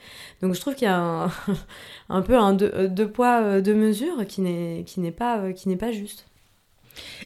[0.42, 1.32] Donc je trouve qu'il y a un,
[2.10, 6.26] un peu un deux, deux poids, deux mesures qui n'est pas, qui n'est pas juste.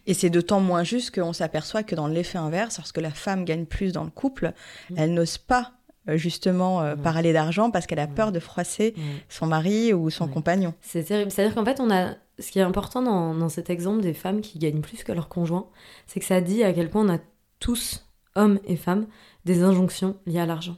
[0.05, 3.65] Et c'est d'autant moins juste qu'on s'aperçoit que dans l'effet inverse, lorsque la femme gagne
[3.65, 4.53] plus dans le couple,
[4.89, 4.95] Mm.
[4.97, 5.71] elle n'ose pas
[6.07, 7.01] justement euh, Ouais.
[7.01, 8.13] parler d'argent parce qu'elle a Ouais.
[8.15, 8.93] peur de froisser
[9.29, 10.31] son mari ou son Ouais.
[10.33, 10.73] compagnon.
[10.81, 11.31] C'est terrible.
[11.31, 14.41] C'est-à-dire qu'en fait, on a ce qui est important dans, dans cet exemple des femmes
[14.41, 15.67] qui gagnent plus que leur conjoint,
[16.07, 17.19] c'est que ça dit à quel point on a
[17.59, 19.05] tous, hommes et femmes,
[19.45, 20.75] des injonctions liées à l'argent.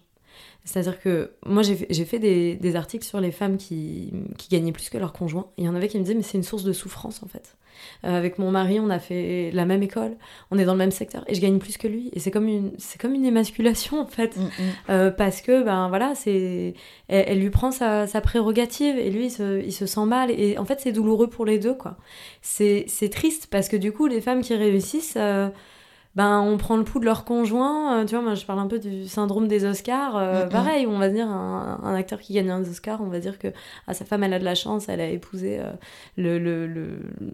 [0.65, 4.49] C'est-à-dire que moi, j'ai fait, j'ai fait des, des articles sur les femmes qui, qui
[4.49, 5.47] gagnaient plus que leur conjoint.
[5.57, 7.27] Et il y en avait qui me disaient, mais c'est une source de souffrance, en
[7.27, 7.55] fait.
[8.03, 10.15] Euh, avec mon mari, on a fait la même école,
[10.51, 12.09] on est dans le même secteur, et je gagne plus que lui.
[12.13, 14.35] Et c'est comme une, c'est comme une émasculation, en fait.
[14.37, 14.49] Mm, mm.
[14.89, 16.73] Euh, parce que ben voilà c'est
[17.07, 20.31] elle, elle lui prend sa, sa prérogative et lui il se, il se sent mal
[20.31, 21.97] et en fait c'est douloureux pour les deux quoi
[22.41, 25.49] c'est c'est triste parce que du coup les femmes qui réussissent euh,
[26.15, 28.67] ben on prend le pouls de leur conjoint euh, tu vois moi je parle un
[28.67, 32.49] peu du syndrome des Oscars euh, pareil on va dire un, un acteur qui gagne
[32.49, 33.49] un Oscar on va dire que
[33.87, 35.71] ah, sa femme elle a de la chance elle a épousé euh,
[36.17, 36.87] le, le, le,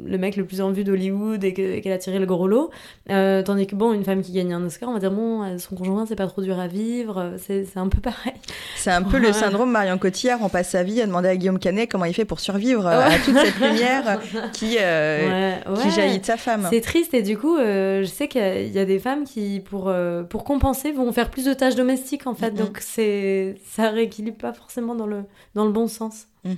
[0.05, 2.47] le mec le plus en vue d'Hollywood et que- et qu'elle a tiré le gros
[2.47, 2.71] lot
[3.07, 6.05] tandis que bon, une femme qui gagne un Oscar, on va dire bon, son conjoint
[6.05, 8.33] c'est pas trop dur à vivre, c'est c'est un peu pareil.
[8.77, 10.39] C'est un peu le syndrome Marion Cotillard.
[10.41, 13.09] On passe sa vie à demander à Guillaume Canet comment il fait pour survivre à
[13.23, 14.19] toute cette lumière
[14.53, 16.67] qui, Ouais, qui jaillit de sa femme.
[16.69, 19.23] C'est triste et du coup, je sais qu'il y a- il y a des femmes
[19.25, 22.51] qui, pour, euh, pour compenser, vont faire plus de tâches domestiques en fait.
[22.51, 22.57] Mhm.
[22.57, 25.23] Donc c'est ça rééquilibre pas forcément dans le,
[25.55, 26.27] dans le bon sens.
[26.43, 26.55] Mhm.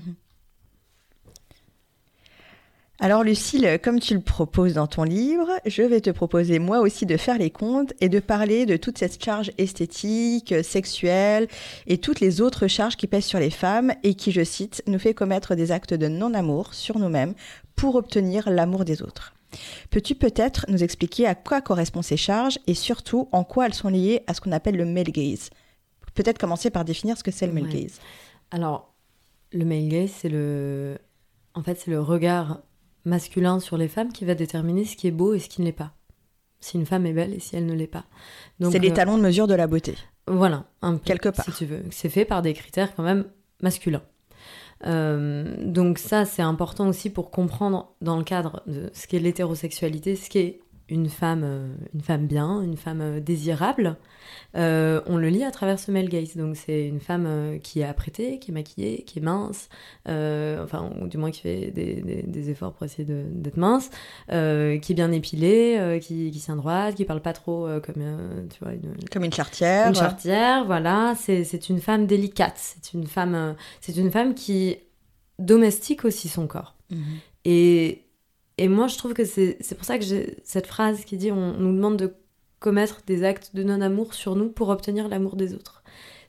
[2.99, 7.05] Alors Lucille, comme tu le proposes dans ton livre, je vais te proposer moi aussi
[7.05, 11.47] de faire les comptes et de parler de toute cette charge esthétique, sexuelle
[11.87, 14.99] et toutes les autres charges qui pèsent sur les femmes et qui, je cite, nous
[14.99, 17.33] fait commettre des actes de non-amour sur nous-mêmes
[17.75, 19.33] pour obtenir l'amour des autres.
[19.89, 23.89] Peux-tu peut-être nous expliquer à quoi correspondent ces charges et surtout en quoi elles sont
[23.89, 25.49] liées à ce qu'on appelle le male gaze?
[26.15, 27.81] Peut-être commencer par définir ce que c'est le male Ouais.
[27.83, 27.99] gaze.
[28.51, 28.93] Alors,
[29.51, 30.97] le male gaze, c'est le,
[31.55, 32.59] en fait, c'est le regard
[33.05, 35.65] masculin sur les femmes qui va déterminer ce qui est beau et ce qui ne
[35.65, 35.93] l'est pas.
[36.59, 38.05] Si une femme est belle et si elle ne l'est pas.
[38.61, 39.95] C'est les euh, talons de mesure de la beauté.
[40.27, 41.43] Voilà, un peu, Quelque part.
[41.43, 41.83] si tu veux.
[41.91, 43.25] C'est fait par des critères quand même
[43.61, 44.03] masculins.
[44.85, 50.15] Euh, donc ça, c'est important aussi pour comprendre dans le cadre de ce qu'est l'hétérosexualité,
[50.15, 50.59] ce qu'est
[50.93, 53.97] une femme, euh, une femme bien, une femme euh, désirable.
[54.55, 56.35] Euh, on le lit à travers ce male gaze.
[56.37, 59.67] Donc c'est une femme qui est apprêtée, qui est maquillée, qui est mince,
[60.07, 63.89] euh, enfin ou du moins qui fait des, des- des efforts pour essayer d'être mince,
[64.31, 68.59] euh, qui est bien épilée, qui, qui tient droite, qui parle pas trop comme tu
[68.63, 69.87] vois une, Comme une chartière.
[69.87, 74.77] une chartière, voilà, c'est une femme délicate, c'est une femme, c'est une femme qui
[75.39, 76.75] domestique aussi son corps.
[76.91, 76.99] Mhm.
[77.45, 78.01] Et,
[78.57, 81.31] et moi, je trouve que c'est c'est pour ça que j'ai cette phrase qui dit
[81.31, 82.13] on, nous demande de
[82.59, 85.81] commettre des actes de non-amour sur nous pour obtenir l'amour des autres.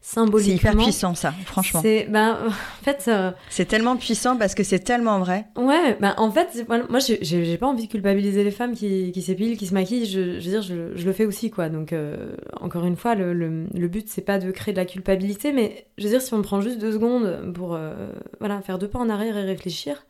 [0.07, 1.81] C'est Symboliquement, hyper puissant ça, franchement.
[1.81, 3.05] C'est ben en fait.
[3.09, 5.47] euh, C'est tellement puissant parce que c'est tellement vrai.
[5.57, 9.23] Ouais, bah en fait, c'est- moi j'ai- pas envie de culpabiliser les femmes qui, qui
[9.23, 11.71] s'épilent, qui se maquillent, je, je veux dire, je, je le fais aussi, quoi.
[11.71, 14.85] Donc, euh, encore une fois, le, le, le but, c'est pas de créer de la
[14.85, 17.95] culpabilité, mais je veux dire, si on prend juste deux secondes pour euh,
[18.41, 20.05] voilà, faire deux pas en arrière et réfléchir,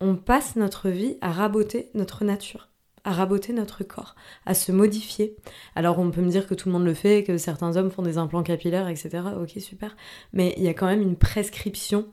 [0.00, 2.68] on passe notre vie à raboter notre nature,
[3.04, 5.36] à raboter notre corps, à se modifier.
[5.74, 8.02] Alors, on peut me dire que tout le monde le fait, que certains hommes font
[8.02, 9.22] des implants capillaires, etc.
[9.40, 9.96] Ok, super.
[10.32, 12.06] Mais il y a quand même une prescription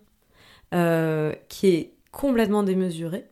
[0.74, 3.26] euh, qui est complètement démesurée,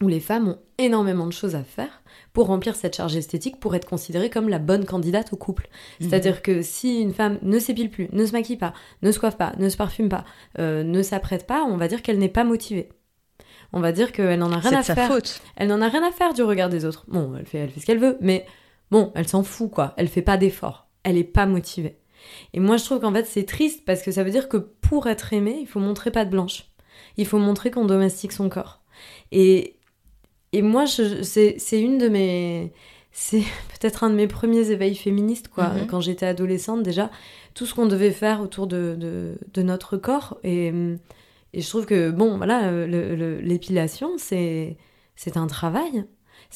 [0.00, 3.74] où les femmes ont énormément de choses à faire pour remplir cette charge esthétique, pour
[3.74, 5.68] être considérée comme la bonne candidate au couple.
[6.00, 9.36] C'est-à-dire que si une femme ne s'épile plus, ne se maquille pas, ne se coiffe
[9.36, 10.24] pas, ne se parfume pas,
[10.58, 12.88] euh, ne s'apprête pas, on va dire qu'elle n'est pas motivée.
[13.72, 15.08] On va dire qu'elle n'en a rien à sa faire.
[15.08, 15.40] faute.
[15.56, 17.04] Elle n'en a rien à faire du regard des autres.
[17.08, 18.46] Bon, elle fait, elle fait ce qu'elle veut, mais
[18.90, 19.94] bon, elle s'en fout, quoi.
[19.96, 20.88] Elle fait pas d'efforts.
[21.04, 21.96] Elle est pas motivée.
[22.52, 25.06] Et moi, je trouve qu'en fait, c'est triste parce que ça veut dire que pour
[25.06, 26.66] être aimé, il faut montrer pas de blanche.
[27.16, 28.82] Il faut montrer qu'on domestique son corps.
[29.32, 29.76] Et,
[30.52, 32.72] et moi, c'est une de mes.
[33.10, 33.40] C'est
[33.80, 35.68] peut-être un de mes premiers éveils féministes, quoi.
[35.68, 35.86] Mhm.
[35.86, 37.10] Quand j'étais adolescente, déjà,
[37.54, 40.38] tout ce qu'on devait faire autour de, de, de notre corps.
[40.44, 40.72] Et,
[41.52, 44.76] et je trouve que, bon, voilà, le- l'épilation, c'est
[45.36, 46.04] un travail.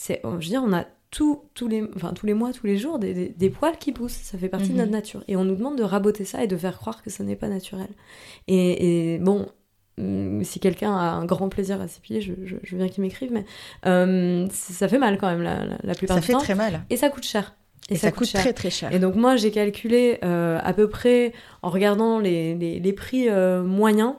[0.09, 2.99] Je veux dire, on a tout, tous, les, enfin, tous les mois, tous les jours,
[2.99, 4.13] des, des, des poils qui poussent.
[4.23, 4.73] Ça fait partie Mhm.
[4.73, 5.25] de notre nature.
[5.29, 7.49] Et on nous demande de raboter ça et de faire croire que ce n'est pas
[7.49, 7.89] naturel.
[8.49, 9.47] Et, et bon,
[9.99, 13.03] hum, si quelqu'un a un grand plaisir à s'épiler, je, je, je veux bien qu'il
[13.03, 13.45] m'écrive, mais
[13.87, 16.41] euh, ça ça fait mal quand même la, la, la plupart Ça du fait temps.
[16.41, 16.85] très mal.
[16.91, 17.55] Et ça coûte cher.
[17.89, 18.93] Et, ça, coûte très très cher.
[18.93, 21.33] Et donc moi, j'ai calculé euh, à peu près,
[21.63, 24.15] en regardant les, les, les prix euh, moyens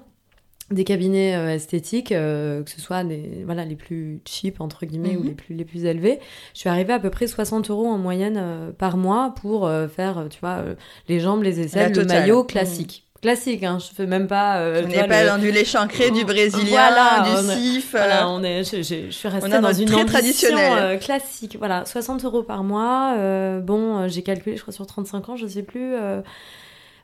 [0.69, 5.15] des cabinets euh, esthétiques, euh, que ce soit des, voilà, les plus cheap, entre guillemets,
[5.15, 5.27] ou Mhm.
[5.27, 6.19] les plus, les plus élevés,
[6.53, 10.25] je suis arrivée à peu près 60 euros en moyenne euh, par mois pour faire,
[10.29, 10.63] tu vois,
[11.07, 12.47] les jambes, les aisselles, le maillot Mhm.
[12.47, 13.03] classique.
[13.19, 14.61] Classique, hein, je fais même pas...
[14.83, 17.91] on n'est pas le- dans du lait chancré, du brésilien, Voilà, du on est- sif.
[17.91, 20.73] voilà, on est, je, je- je suis restée dans, dans une très ambition traditionnel.
[20.77, 21.55] euh, classique.
[21.57, 23.15] Voilà, 60 euros par mois.
[23.61, 25.95] bon, j'ai calculé, je crois, sur 35 ans, je sais plus.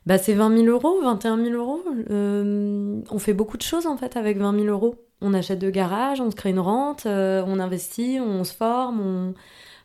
[0.06, 1.82] Bah, c'est 20 000 euros, 21 000 euros.
[2.10, 4.96] Euh, on fait beaucoup de choses, en fait, avec 20 000 euros.
[5.22, 9.00] On achète de garage, on se crée une rente, euh, on investit, on se forme,
[9.00, 9.34] on...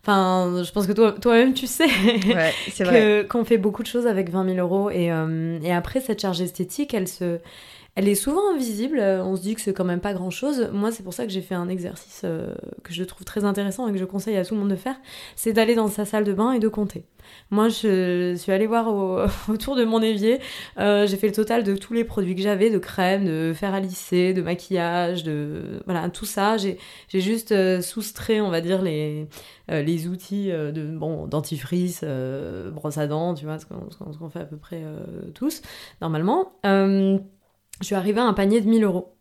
[0.02, 4.06] Enfin, je pense que toi- toi-même, tu sais Ouais, que- qu'on fait beaucoup de choses
[4.06, 4.90] avec 20 000 euros.
[4.90, 7.38] Et, euh, et après, cette charge esthétique, elle, se,
[7.98, 9.00] elle est souvent invisible.
[9.00, 10.68] Euh, On se dit que c'est quand même pas grand-chose.
[10.72, 13.88] Moi, c'est pour ça que j'ai fait un exercice euh, que je trouve très intéressant
[13.88, 14.94] et que je conseille à tout le monde de faire.
[15.34, 17.06] C'est d'aller dans sa salle de bain et de compter.
[17.50, 19.18] Moi, je suis allée voir au-
[19.52, 20.38] autour de mon évier.
[20.78, 23.74] Euh, j'ai fait le total de tous les produits que j'avais, de crème, de fer
[23.74, 26.56] à lisser, de maquillage, de voilà tout ça.
[26.56, 26.78] J'ai
[27.12, 32.04] juste soustrait, on va dire les outils de bon dentifrice,
[32.72, 34.84] brosse à dents, tu vois, ce qu'on fait à peu près
[35.34, 35.62] tous
[36.00, 36.52] normalement.
[37.80, 39.14] Je suis arrivée à un panier de 1000 euros.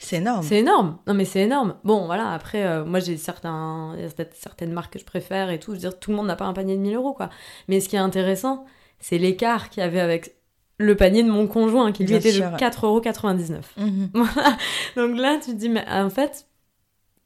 [0.00, 0.42] C'est énorme.
[0.42, 0.98] C'est énorme.
[1.06, 1.76] Non, mais c'est énorme.
[1.84, 3.96] Bon, voilà, après, euh, moi, j'ai certains,
[4.34, 5.70] certaines marques que je préfère et tout.
[5.72, 7.30] Je veux dire, tout le monde n'a pas un panier de 1000 euros, quoi.
[7.68, 8.64] Mais ce qui est intéressant,
[8.98, 10.36] c'est l'écart qu'il y avait avec
[10.78, 12.50] le panier de mon conjoint, qui lui Bien était sûr.
[12.50, 13.62] de 4,99 euros.
[13.78, 14.10] Mhm.
[14.14, 14.56] Voilà.
[14.96, 16.46] Donc là, tu te dis, mais en fait,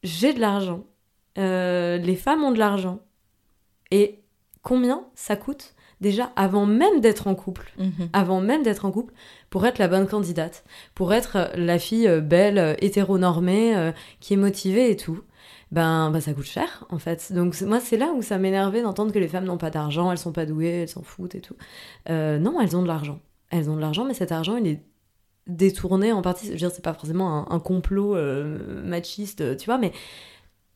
[0.04, 0.84] j'ai de l'argent.
[1.38, 3.00] Euh, les femmes ont de l'argent.
[3.90, 4.20] Et
[4.62, 8.08] combien ça coûte déjà avant même d'être en couple Mhm.
[8.12, 9.12] avant même d'être en couple,
[9.50, 14.34] pour être la bonne candidate, pour être euh, la fille euh, belle, euh, hétéronormée, qui
[14.34, 15.20] est motivée et tout,
[15.72, 17.32] ben, ben ça coûte cher en fait.
[17.32, 20.18] Donc moi c'est là où ça m'énervait d'entendre que les femmes n'ont pas d'argent, elles
[20.18, 21.54] sont pas douées, elles s'en foutent et tout.
[22.08, 23.20] Euh, non, elles ont de l'argent.
[23.50, 24.82] Elles ont de l'argent, mais cet argent il est
[25.46, 26.46] détourné en partie.
[26.46, 29.92] Je veux dire, c'est pas forcément un, un complot euh, machiste, tu vois, mais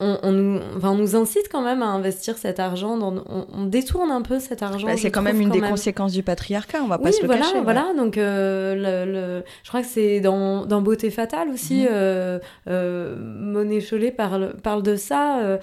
[0.01, 2.97] on, on nous, enfin, on nous incite quand même à investir cet argent.
[2.99, 4.87] Dans, on, on détourne un peu cet argent.
[4.87, 5.71] Bah, c'est quand même une des même.
[5.71, 7.57] conséquences du patriarcat, on va pas Oui, se le voilà, cacher.
[7.59, 7.63] ouais.
[7.63, 7.93] voilà.
[7.97, 11.83] Donc, euh, le, le- je crois que c'est dans, dans Beauté fatale aussi.
[11.83, 11.89] Mhm.
[11.93, 15.59] euh, euh, Monet Chollet parle, parle de ça.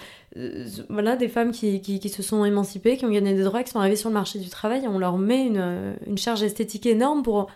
[0.90, 3.72] voilà, des femmes qui, qui, qui se sont émancipées, qui ont gagné des droits, qui
[3.72, 4.86] sont arrivées sur le marché du travail.
[4.86, 7.48] Et on leur met une, une charge esthétique énorme pour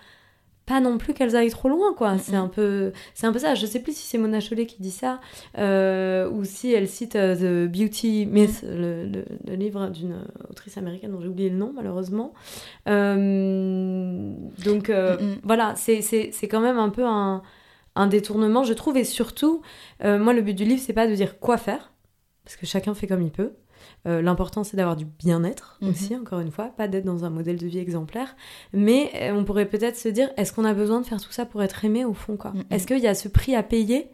[0.65, 2.17] pas non plus qu'elles aillent trop loin, quoi.
[2.17, 3.54] C'est un peu, c'est un peu ça.
[3.54, 5.19] Je sais plus si c'est Mona Chollet qui dit ça
[5.60, 10.78] euh, ou si elle cite euh, The Beauty Myth, le, le- le livre d'une autrice
[10.78, 12.34] américaine dont j'ai oublié le nom malheureusement.
[12.88, 16.01] Euh, donc euh, voilà, c'est
[16.49, 17.41] quand même un peu un,
[17.95, 18.97] un détournement, je trouve.
[18.97, 19.62] Et surtout,
[20.04, 21.91] moi, le but du livre, c'est pas de dire quoi faire,
[22.43, 23.51] parce que chacun fait comme il peut.
[24.07, 25.89] Euh, L'important, c'est d'avoir du bien-être Mhm.
[25.89, 28.35] aussi, encore une fois, pas d'être dans un modèle de vie exemplaire.
[28.73, 31.45] Mais euh, on pourrait peut-être se dire, est-ce qu'on a besoin de faire tout ça
[31.45, 32.51] pour être aimé au fond quoi?
[32.51, 32.63] Mhm.
[32.71, 34.09] Est-ce qu'il y a ce prix à payer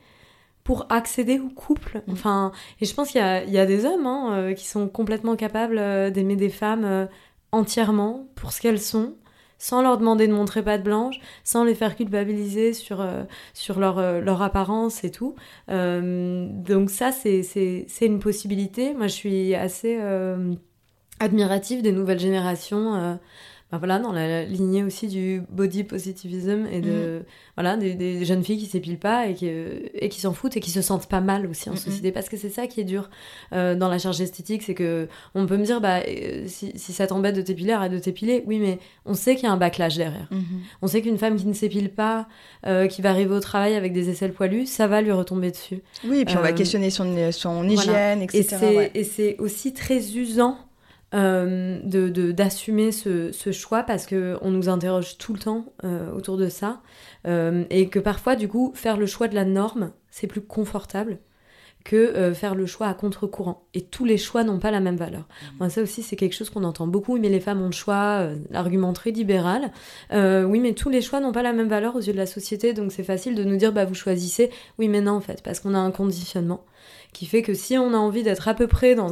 [0.63, 2.04] pour accéder au couple?
[2.08, 2.13] Mhm.
[2.13, 4.67] Enfin, et je pense qu'il y a, il y a des hommes hein, euh, qui
[4.67, 5.77] sont complètement capables
[6.12, 7.08] d'aimer des femmes
[7.51, 9.15] entièrement pour ce qu'elles sont,
[9.62, 13.21] sans leur demander de montrer patte blanche, sans les faire culpabiliser sur, euh,
[13.54, 15.36] sur leur, euh, leur apparence et tout.
[15.69, 17.45] Euh, donc ça, c'est
[18.02, 18.95] une possibilité.
[18.95, 20.00] Moi, je suis assez
[21.19, 23.19] admirative des nouvelles générations.
[23.71, 27.23] Bah voilà, dans la lignée aussi du body positivism et de
[27.55, 30.57] voilà des, des jeunes filles qui s'épilent pas et qui, euh, et qui s'en foutent
[30.57, 31.77] et qui se sentent pas mal aussi en Mhm.
[31.79, 33.10] société parce que c'est ça qui est dur
[33.53, 36.91] euh, dans la charge esthétique c'est que on peut me dire bah euh, si, si
[36.91, 39.57] ça t'embête de t'épiler arrête de t'épiler oui mais on sait qu'il y a un
[39.57, 40.43] backlash derrière Mhm.
[40.81, 42.27] on sait qu'une femme qui ne s'épile pas
[42.67, 45.79] euh, qui va arriver au travail avec des aisselles poilues ça va lui retomber dessus
[46.05, 47.73] Oui, et puis on va questionner son, son voilà.
[47.73, 48.57] hygiène, et etc.
[48.60, 48.91] c'est ouais.
[48.95, 50.57] et c'est aussi très usant
[51.13, 55.65] de d'assumer ce, ce, choix parce que on nous interroge tout le temps
[56.15, 56.82] autour de ça
[57.26, 61.19] et que parfois du coup faire le choix de la norme c'est plus confortable
[61.84, 63.63] que euh, faire le choix à contre-courant.
[63.74, 65.21] Et tous les choix n'ont pas la même valeur.
[65.21, 65.45] Mmh.
[65.60, 67.17] Moi, ça aussi, c'est quelque chose qu'on entend beaucoup.
[67.17, 69.71] Mais les femmes ont le choix, euh, l'argument très libéral.
[70.13, 72.26] Euh, oui, mais tous les choix n'ont pas la même valeur aux yeux de la
[72.26, 72.74] société.
[72.74, 74.52] Donc, c'est facile de nous dire, bah, vous choisissez.
[74.80, 76.63] Oui, mais non, en fait, parce qu'on a un conditionnement
[77.13, 79.12] qui fait que si on a envie d'être à peu près dans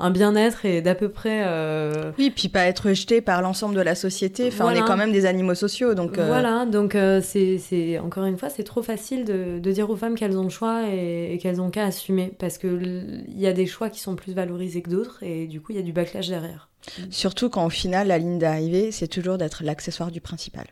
[0.00, 1.44] un, bien-être et d'à peu près...
[1.46, 2.10] Euh...
[2.18, 5.12] Oui, puis pas être rejeté par l'ensemble de la société, enfin on est quand même
[5.12, 6.18] des animaux sociaux, donc...
[6.18, 9.96] Euh, voilà, donc euh, c'est encore une fois, c'est trop facile de, de, dire aux
[9.96, 13.66] femmes qu'elles ont le choix et, qu'elles ont qu'à assumer, parce qu'il y a des
[13.66, 16.28] choix qui sont plus valorisés que d'autres, et du coup il y a du backlash
[16.28, 16.68] derrière.
[17.10, 20.66] Surtout quand au final, la ligne d'arrivée, c'est toujours d'être l'accessoire du principal.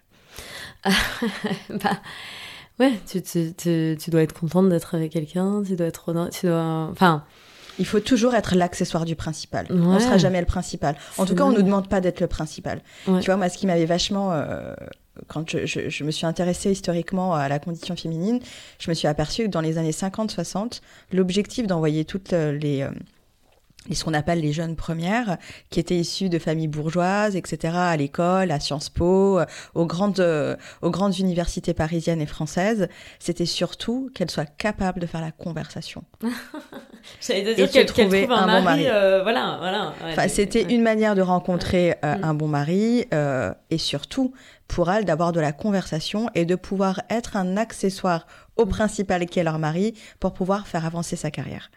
[1.71, 2.01] bah,
[2.81, 6.13] Ouais, tu, tu, tu, tu dois être contente d'être avec quelqu'un, tu dois être.
[6.31, 6.89] Tu dois...
[6.91, 7.25] Enfin.
[7.81, 9.67] Il faut toujours être l'accessoire du principal.
[9.71, 10.97] On ne sera jamais le principal.
[11.17, 12.81] En tout cas, on ne nous demande pas d'être le principal.
[13.05, 14.33] Tu vois, moi, ce qui m'avait vachement.
[14.33, 14.75] Euh,
[15.27, 18.39] quand je, je, je, me suis intéressée historiquement à la condition féminine,
[18.79, 20.81] je me suis aperçue que dans les années 50-60,
[21.13, 22.83] l'objectif d'envoyer toutes les.
[22.83, 22.91] Euh,
[23.95, 25.39] ce qu'on appelle les jeunes premières,
[25.71, 30.21] qui étaient issues de familles bourgeoises, etc., à l'école, à Sciences Po, euh, aux grandes,
[30.21, 35.33] euh, aux grandes universités parisiennes et françaises, c'était surtout qu'elles soient capables de faire la
[35.33, 36.05] conversation.
[37.21, 38.87] J'allais dire qu'elles qu un, bon mari.
[38.87, 39.95] Euh, voilà, voilà.
[40.05, 42.07] enfin, c'était une manière de rencontrer mm.
[42.23, 43.07] un bon mari
[43.71, 44.33] et surtout
[44.67, 48.69] pour elles d'avoir de la conversation et de pouvoir être un accessoire au mm.
[48.69, 51.71] principal qui est leur mari pour pouvoir faire avancer sa carrière.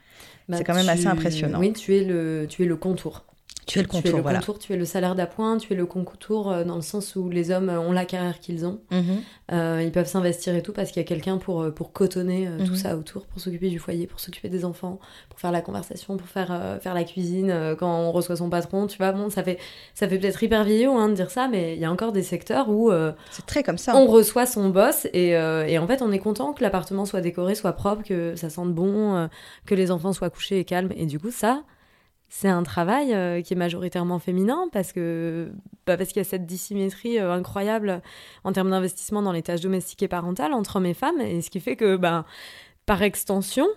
[0.50, 1.60] Bah, c'est quand même assez impressionnant.
[1.60, 3.26] Oui, tu es le, tu es le contour.
[3.68, 5.76] Tu es le contour, tu es le, contour, tu es le salaire d'appoint, tu es
[5.76, 8.80] le contour euh, dans le sens où les hommes ont la carrière qu'ils ont.
[8.90, 9.22] Mhm.
[9.52, 12.50] Euh, ils peuvent s'investir et tout parce qu'il y a quelqu'un pour, euh, pour cotonner
[12.66, 12.76] tout mhm.
[12.76, 16.28] ça autour, pour s'occuper du foyer, pour s'occuper des enfants, pour faire la conversation, pour
[16.28, 18.88] faire, faire la cuisine quand on reçoit son patron.
[18.88, 19.60] Tu vois, bon, ça fait,
[19.94, 22.24] ça fait peut-être hyper vieillot hein, de dire ça, mais il y a encore des
[22.24, 22.92] secteurs où.
[23.32, 23.96] c'est très comme ça.
[23.96, 27.54] On reçoit son boss et, et en fait, on est content que l'appartement soit décoré,
[27.54, 29.30] soit propre, que ça sente bon,
[29.66, 30.92] que les enfants soient couchés et calmes.
[30.96, 31.64] Et du coup, ça
[32.34, 35.52] c'est un travail euh, qui est majoritairement féminin parce que
[35.86, 38.02] bah parce qu'il y a cette dissymétrie euh, incroyable
[38.46, 41.50] en termes d'investissement dans les tâches domestiques et parentales entre hommes et femmes et ce
[41.50, 42.26] qui fait que bah,
[42.86, 43.68] par extension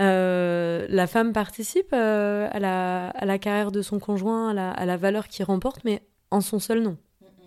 [0.00, 4.86] euh, la femme participe à la, à, la, carrière de son conjoint, à la, à
[4.86, 6.02] la valeur qu'il remporte, mais
[6.32, 6.96] en son seul nom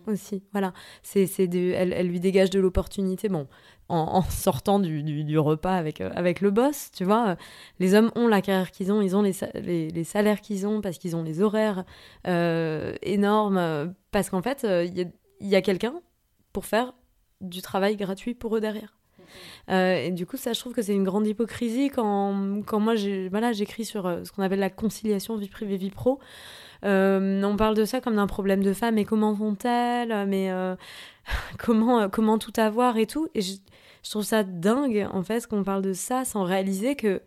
[0.08, 0.44] aussi.
[0.54, 0.72] Voilà,
[1.04, 3.28] c'est, elle, elle, lui dégage de l'opportunité.
[3.28, 3.48] Bon,
[3.90, 7.30] en, sortant du, repas avec, euh, avec le boss, tu vois.
[7.30, 7.36] Euh,
[7.80, 10.98] les hommes ont la carrière qu'ils ont, ils ont les, les, salaires qu'ils ont parce
[10.98, 11.84] qu'ils ont les horaires
[12.28, 15.94] euh, énormes, parce qu'en fait, il y a, quelqu'un
[16.54, 16.94] pour faire
[17.42, 18.98] du travail gratuit pour eux derrière.
[19.70, 23.30] et du coup, ça, je trouve que c'est une grande hypocrisie quand, quand moi, j'ai,
[23.30, 26.20] voilà, j'écris sur ce qu'on appelle la conciliation vie privée, vie pro.
[26.84, 30.52] on parle de ça comme d'un problème de femme, mais comment font-elles Mais
[31.60, 33.28] comment, comment tout avoir et tout?
[33.36, 33.42] Et
[34.04, 37.22] je, trouve ça dingue, en fait, qu'on parle de ça sans réaliser que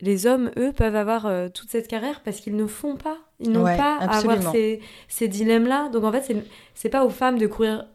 [0.00, 3.18] les hommes, eux, peuvent avoir euh, toute cette carrière parce qu'ils ne font pas.
[3.38, 5.88] Ils n'ont pas à avoir ces, ces dilemmes-là.
[5.90, 6.36] Donc, en fait,
[6.74, 7.86] c'est pas aux femmes de courir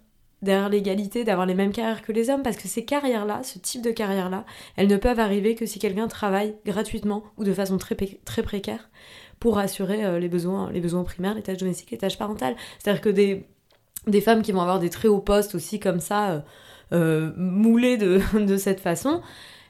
[0.41, 3.81] derrière l'égalité, d'avoir les mêmes carrières que les hommes, parce que ces carrières-là, ce type
[3.81, 7.95] de carrière-là, elles ne peuvent arriver que si quelqu'un travaille gratuitement ou de façon très,
[7.95, 8.89] très précaire
[9.39, 12.55] pour assurer euh, les, besoins, les besoins primaires, les tâches domestiques, les tâches parentales.
[12.79, 13.45] C'est-à-dire que des,
[14.05, 16.39] des femmes qui vont avoir des très hauts postes aussi comme ça, euh,
[16.93, 19.21] euh, moulées de, de cette façon,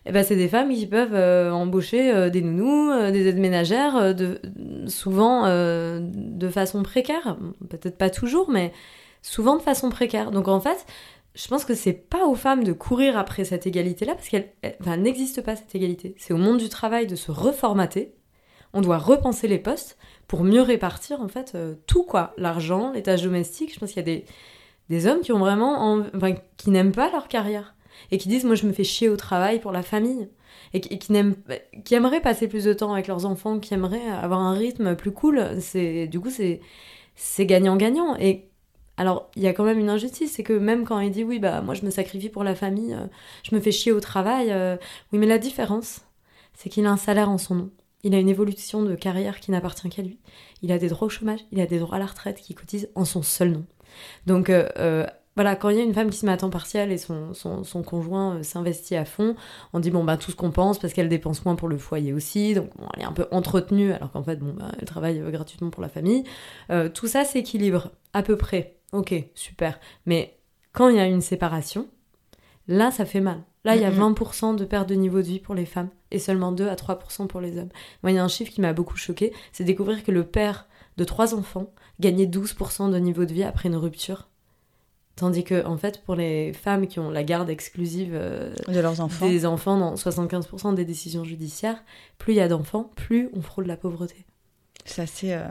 [0.06, 4.16] eh ben, c'est des femmes qui peuvent euh, embaucher euh, des nounous, des aides ménagères,
[4.16, 4.40] de,
[4.88, 7.38] souvent de façon précaire.
[7.70, 8.72] Peut-être pas toujours, mais
[9.22, 10.32] souvent de façon précaire.
[10.32, 10.86] Donc en fait,
[11.36, 14.54] je pense que c'est pas aux femmes de courir après cette égalité-là, parce qu'elle
[14.98, 16.16] n'existe pas cette égalité.
[16.18, 18.14] C'est au monde du travail de se reformater.
[18.74, 23.24] On doit repenser les postes pour mieux répartir en fait tout quoi, l'argent, les tâches
[23.24, 23.74] domestiques.
[23.74, 24.26] Je pense qu'il y a des,
[24.90, 27.76] des hommes qui ont vraiment, enfin, qui n'aiment pas leur carrière
[28.12, 30.30] et qui disent moi je me fais chier au travail pour la famille
[30.74, 34.54] et qui, qui aimeraient passer plus de temps avec leurs enfants, qui aimeraient avoir un
[34.54, 35.58] rythme plus cool.
[35.60, 36.62] C'est du coup c'est
[37.16, 38.48] c'est gagnant-gagnant et
[38.98, 41.38] alors, il y a quand même une injustice, c'est que même quand il dit oui,
[41.38, 43.06] bah moi je me sacrifie pour la famille, euh,
[43.44, 44.76] je me fais chier au travail, euh,
[45.14, 46.02] oui, mais la différence,
[46.56, 47.70] c'est qu'il a un salaire en son nom.
[48.04, 50.18] Il a une évolution de carrière qui n'appartient qu'à lui.
[50.64, 52.90] Il a des droits au chômage, il a des droits à la retraite qui cotisent
[52.96, 53.66] en son seul nom.
[54.26, 56.50] Donc euh, euh, voilà, quand il y a une femme qui se met à temps
[56.50, 59.36] partiel et son, son, conjoint euh, s'investit à fond,
[59.74, 62.14] on dit bon bah tout ce qu'on pense parce qu'elle dépense moins pour le foyer
[62.14, 65.70] aussi, donc elle est un peu entretenue alors qu'en fait bon bah, elle travaille gratuitement
[65.70, 66.24] pour la famille.
[66.94, 68.78] tout ça s'équilibre à peu près.
[68.94, 69.80] Ok, super.
[70.06, 70.38] Mais
[70.72, 71.88] quand il y a une séparation,
[72.68, 73.44] là ça fait mal.
[73.68, 76.20] Là, il y a 20% de perte de niveau de vie pour les femmes et
[76.20, 77.68] seulement 2 à 3% pour les hommes.
[78.02, 80.70] Moi, il y a un chiffre qui m'a beaucoup choqué, c'est découvrir que le père
[80.96, 81.70] de trois enfants
[82.00, 84.28] gagner 12% de niveau de vie après une rupture.
[85.16, 89.02] Tandis que, en fait, pour les femmes qui ont la garde exclusive euh, de leurs
[89.02, 91.84] enfants, des enfants dans 75% des décisions judiciaires,
[92.20, 94.28] plus il y a d'enfants, plus on frôle la pauvreté.
[94.86, 95.34] Ça, c'est.
[95.34, 95.48] Euh,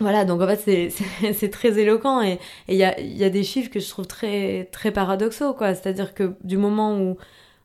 [0.00, 0.90] voilà, donc en fait,
[1.32, 2.38] c'est très éloquent et
[2.68, 5.74] il y a, y a, des chiffres que je trouve très, très paradoxaux, quoi.
[5.74, 7.16] C'est-à-dire que du moment où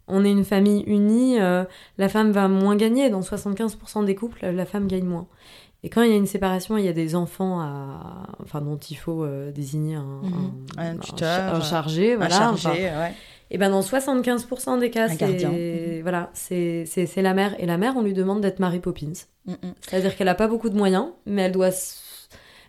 [0.07, 1.63] on est une famille unie, euh,
[1.97, 3.09] la femme va moins gagner.
[3.09, 5.27] Dans 75% des couples, la femme gagne moins.
[5.84, 8.36] Et quand il y a une séparation, il y a des enfants à...
[8.43, 10.65] enfin, dont il faut euh, désigner un, mhm.
[10.77, 12.15] un, tuteur, un, chargé.
[12.15, 13.13] Voilà, chargé, ouais.
[13.51, 16.01] Et ben dans 75% des cas, c'est mhm.
[16.01, 16.86] voilà, c'est
[17.17, 17.55] la mère.
[17.59, 19.13] Et la mère, on lui demande d'être Mary Poppins.
[19.45, 19.55] Mhm.
[19.82, 21.71] C'est-à-dire qu'elle n'a pas beaucoup de moyens, mais elle doit,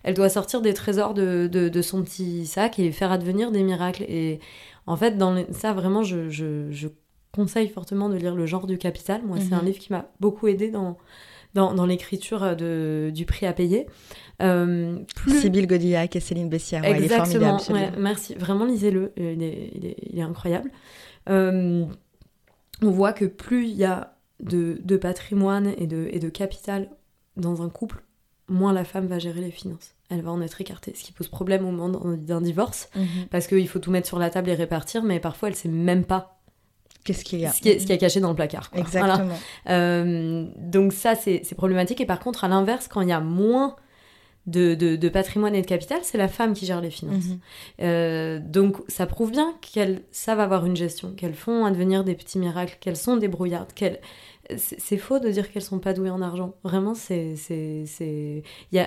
[0.05, 4.05] elle doit sortir des trésors de, de, son petit sac et faire advenir des miracles.
[4.05, 4.41] Et
[4.87, 6.89] en fait, dans ça, vraiment, je, je, je,
[7.33, 9.23] conseille fortement de lire Le genre du capital.
[9.25, 10.99] Moi, c'est un livre qui m'a beaucoup aidé dans
[11.55, 13.87] dans, l'écriture du prix à payer.
[14.41, 15.41] Euh, plus...
[15.41, 16.85] Sybille Godillac et Céline Bessière.
[16.85, 18.35] Exactement, il est formidable, merci.
[18.35, 19.71] Vraiment, lisez-le, euh, il est,
[20.11, 20.71] il est, incroyable.
[21.29, 21.85] Euh,
[22.83, 26.89] on voit que plus il y a de, de patrimoine et de, et de capital
[27.37, 28.03] dans un couple,
[28.49, 29.95] moins la femme va gérer les finances.
[30.09, 33.27] Elle va en être écartée, ce qui pose problème au moment d'un divorce, mhm.
[33.31, 36.05] parce qu'il faut tout mettre sur la table et répartir, mais parfois elle sait même
[36.05, 36.40] pas
[37.05, 38.71] Qu'est-ce qu'il y a ce qui, est, ce caché dans le placard.
[38.75, 39.35] Exactement.
[39.69, 42.01] Euh, donc ça, c'est problématique.
[42.01, 43.77] Et par contre, à l'inverse, quand il y a moins
[44.47, 47.27] de, de, patrimoine et de capital, c'est la femme qui gère les finances.
[47.27, 47.41] Mhm.
[47.83, 52.39] Euh, donc ça prouve bien qu'elles savent avoir une gestion, qu'elles font advenir des petits
[52.39, 54.01] miracles, qu'elles sont débrouillardes, qu'elles
[54.57, 56.55] c'est faux de dire qu'elles sont pas douées en argent.
[56.63, 58.43] Vraiment, c'est, c'est,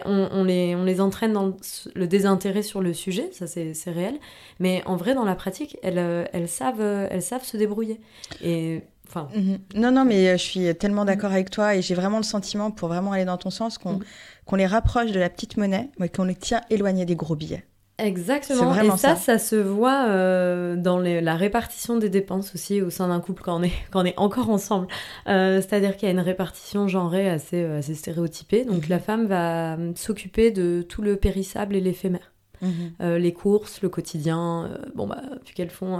[0.05, 1.55] on, on, les, on les entraîne dans
[1.95, 4.20] le désintérêt sur le sujet, ça c'est, réel.
[4.59, 7.99] Mais en vrai, dans la pratique, elles, euh, elles, savent, euh, elles savent se débrouiller.
[8.43, 9.30] Et enfin.
[9.36, 9.59] Mhm.
[9.76, 12.72] Non, non, mais euh, je suis tellement d'accord avec toi et j'ai vraiment le sentiment,
[12.72, 14.03] pour vraiment aller dans ton sens, qu'on, mhm.
[14.45, 17.66] qu'on les rapproche de la petite monnaie, mais qu'on les tient éloignés des gros billets.
[17.99, 18.73] Exactement.
[18.75, 23.19] Et ça, ça, se voit euh, dans la répartition des dépenses aussi au sein d'un
[23.19, 24.87] couple quand on est, quand on est encore ensemble.
[25.27, 28.65] Euh, c'est-à-dire qu'il y a une répartition genrée assez, euh, assez stéréotypée.
[28.65, 28.89] Donc mhm.
[28.89, 32.32] la femme va s'occuper de tout le périssable et l'éphémère.
[32.64, 32.91] Mhm.
[33.01, 35.99] Euh, les courses, le quotidien, euh, bon bah vu qu'elles font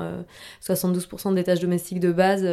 [0.62, 2.44] 72% euh, des tâches domestiques de base,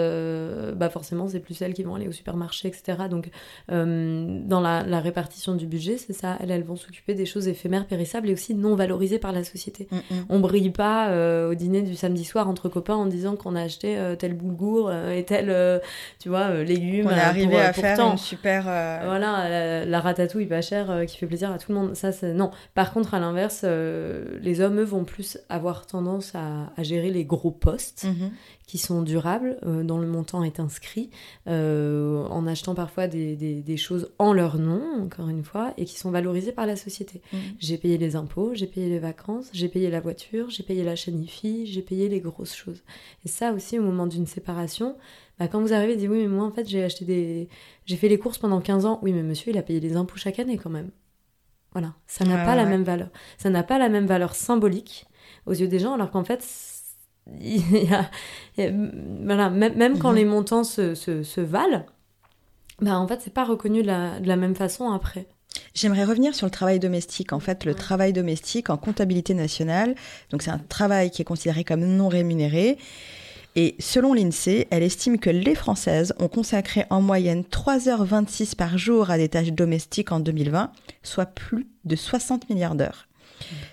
[0.76, 2.98] bah forcément c'est plus elles qui vont aller au supermarché, etc.
[3.08, 3.30] Donc
[3.68, 8.28] dans la, répartition du budget, c'est ça, elles, elles vont s'occuper des choses éphémères, périssables
[8.28, 9.88] et aussi non valorisées par la société.
[9.90, 10.24] Mm, mm.
[10.28, 11.10] On brille pas
[11.46, 15.24] au dîner du samedi soir entre copains en disant qu'on a acheté tel boulgour et
[15.24, 15.80] tel,
[16.18, 17.06] tu vois, légumes.
[17.06, 18.64] On est arrivé à faire une super.
[18.64, 21.94] Voilà, la, ratatouille pas chère qui fait plaisir à tout le monde.
[21.94, 22.50] Ça, c'est non.
[22.74, 23.64] Par contre, à l'inverse
[24.00, 28.30] euh, les hommes, eux, vont plus avoir tendance à, gérer les gros postes mhm.
[28.66, 31.10] qui sont durables, euh, dont le montant est inscrit,
[31.46, 36.10] euh, en achetant parfois des, choses en leur nom, encore une fois, et qui sont
[36.10, 37.20] valorisées par la société.
[37.32, 37.40] Mhm.
[37.58, 40.96] J'ai payé les impôts, j'ai payé les vacances, j'ai payé la voiture, j'ai payé la
[40.96, 42.82] chaîne IFI, j'ai payé les grosses choses.
[43.24, 44.96] Et ça aussi, au moment d'une séparation,
[45.38, 47.48] bah, quand vous arrivez, dites oui, mais moi, en fait, j'ai acheté des...
[47.86, 48.98] J'ai fait les courses pendant 15 ans.
[49.02, 50.90] Oui, mais monsieur, il a payé les impôts chaque année quand même.
[51.72, 53.08] Voilà, ça n'a pas la même valeur.
[53.38, 55.06] Ça n'a pas la même valeur symbolique
[55.46, 56.44] aux yeux des gens, alors qu'en fait,
[57.40, 58.10] il y a,
[59.24, 60.16] voilà, même, quand mhm.
[60.16, 61.84] les montants se, se, valent,
[62.80, 65.26] bah en fait, c'est pas reconnu de la, même façon après.
[65.74, 67.32] J'aimerais revenir sur le travail domestique.
[67.32, 69.94] En fait, le travail domestique en comptabilité nationale,
[70.30, 72.78] donc c'est un travail qui est considéré comme non rémunéré.
[73.56, 79.10] Et selon l'INSEE, elle estime que les Françaises ont consacré en moyenne 3h26 par jour
[79.10, 80.70] à des tâches domestiques en 2020,
[81.02, 83.08] soit plus de 60 milliards d'heures.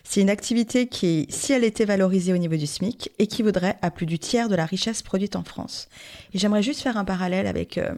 [0.04, 4.06] C'est une activité qui, si elle était valorisée au niveau du SMIC, équivaudrait à plus
[4.06, 5.90] du tiers de la richesse produite en France.
[6.34, 7.94] Et j'aimerais juste faire un parallèle avec, euh,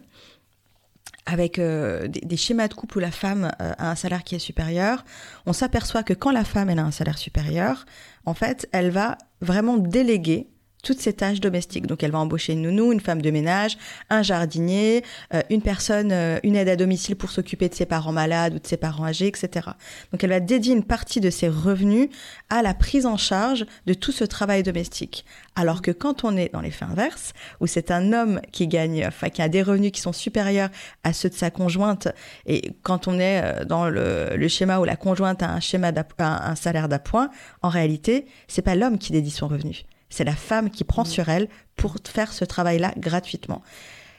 [1.25, 4.39] avec euh, des, schémas de couple où la femme euh, a un salaire qui est
[4.39, 5.05] supérieur.
[5.45, 7.85] On s'aperçoit que quand la femme a un salaire supérieur,
[8.25, 10.47] en fait, elle va vraiment déléguer
[10.83, 11.87] toutes ces tâches domestiques.
[11.87, 13.77] Donc elle va embaucher une nounou, une femme de ménage,
[14.09, 15.03] un jardinier,
[15.33, 18.59] euh, une personne, euh, une aide à domicile pour s'occuper de ses parents malades ou
[18.59, 19.67] de ses parents âgés, etc.
[20.11, 22.09] Donc elle va dédier une partie de ses revenus
[22.49, 25.25] à la prise en charge de tout ce travail domestique.
[25.55, 29.05] Alors que quand on est dans les faits inverses, où c'est un homme qui gagne,
[29.05, 30.69] enfin qui a des revenus qui sont supérieurs
[31.03, 32.07] à ceux de sa conjointe,
[32.45, 35.91] et quand on est euh, dans le, le schéma où la conjointe a un schéma
[36.19, 37.29] un salaire d'appoint,
[37.61, 41.07] en réalité, c'est pas l'homme qui dédie son revenu c'est la femme qui prend mm.
[41.07, 43.61] sur elle pour faire ce travail-là gratuitement.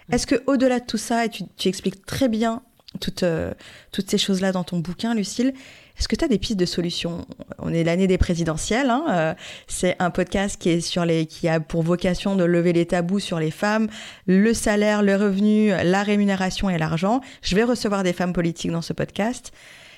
[0.08, 0.14] Mm.
[0.14, 2.62] Est-ce que au-delà de tout ça, et tu, expliques très bien
[3.00, 3.52] toutes, euh,
[3.92, 5.54] toutes ces choses-là dans ton bouquin, Lucille,
[5.98, 7.26] est-ce que tu as des pistes de solutions?
[7.58, 8.88] On est l'année des présidentielles.
[8.88, 9.34] Hein, euh,
[9.66, 13.20] c'est un podcast qui est sur les, qui a pour vocation de lever les tabous
[13.20, 13.88] sur les femmes,
[14.26, 17.20] le salaire, le revenu, la rémunération et l'argent.
[17.42, 19.52] Je vais recevoir des femmes politiques dans ce podcast.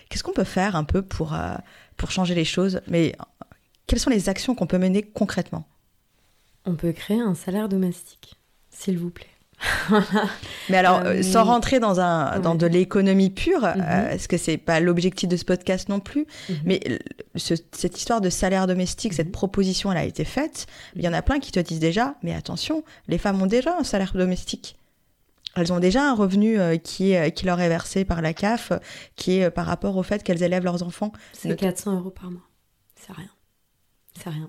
[0.09, 1.36] qu'est-ce qu'on peut faire un peu pour,
[1.97, 2.80] pour changer les choses?
[2.88, 3.14] Mais
[3.86, 5.66] quelles sont les actions qu'on peut mener concrètement?
[6.65, 8.35] On peut créer un salaire domestique,
[8.71, 9.27] s'il vous plaît.
[10.69, 13.85] Mais alors, euh, sans rentrer dans, un, dans de l'économie pure, mhm.
[13.87, 16.57] euh, est-ce que c'est pas l'objectif de ce podcast non plus mhm.
[16.65, 16.81] Mais
[17.35, 19.33] cette histoire de salaire domestique, cette mhm.
[19.33, 20.67] proposition, elle a été faite.
[20.97, 23.77] Il y en a plein qui te disent déjà, mais attention, les femmes ont déjà
[23.79, 24.77] un salaire domestique.
[25.55, 28.73] Elles ont déjà un revenu euh, qui, qui leur est versé par la CAF,
[29.17, 31.13] qui est par rapport au fait qu'elles élèvent leurs enfants.
[31.33, 32.49] C'est 400 euros par mois.
[32.97, 33.29] C'est rien.
[34.19, 34.49] C'est rien.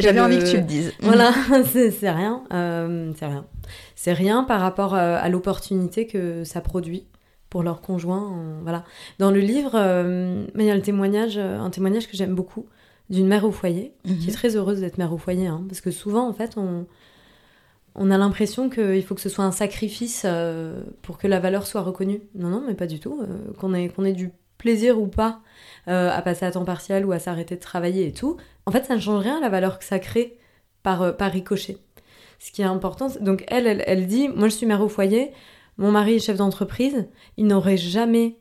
[0.00, 0.92] J'avais envie que tu le dises.
[1.00, 1.32] Voilà,
[1.64, 2.44] c'est rien.
[2.52, 3.46] Euh, c'est rien.
[3.94, 7.06] C'est rien par rapport euh, à, l'opportunité que ça produit
[7.48, 8.60] pour leurs conjoints.
[8.62, 8.84] voilà.
[9.18, 12.66] Dans le livre, euh, il y a le témoignage, un témoignage que j'aime beaucoup
[13.08, 14.32] d'une mère au foyer, qui est mhm.
[14.32, 16.86] très heureuse d'être mère au foyer, hein, parce que souvent, en fait, on,
[17.94, 20.26] on a l'impression qu'il faut que ce soit un sacrifice
[21.02, 22.20] pour que la valeur soit reconnue.
[22.34, 23.22] Non, non, mais pas du tout.
[23.58, 25.40] qu'on ait, qu'on ait du plaisir ou pas
[25.86, 28.96] à passer à temps partiel ou à s'arrêter de travailler et tout, en fait, ça
[28.96, 30.38] ne change rien la valeur que ça crée
[30.82, 31.78] par, euh, par ricochet.
[32.38, 35.32] Ce qui est important, donc elle, elle, dit, moi je suis mère au foyer,
[35.78, 38.38] mon mari est chef d'entreprise, il n'aurait jamais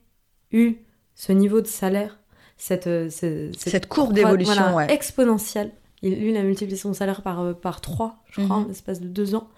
[0.51, 0.75] eu
[1.13, 2.19] ce niveau de salaire,
[2.57, 5.71] cette, euh, cette, courbe d'évolution exponentielle.
[6.01, 8.65] Il, lui, il a multiplié son salaire par, euh, par 3, je crois, mhm.
[8.65, 9.49] en l'espace de deux ans,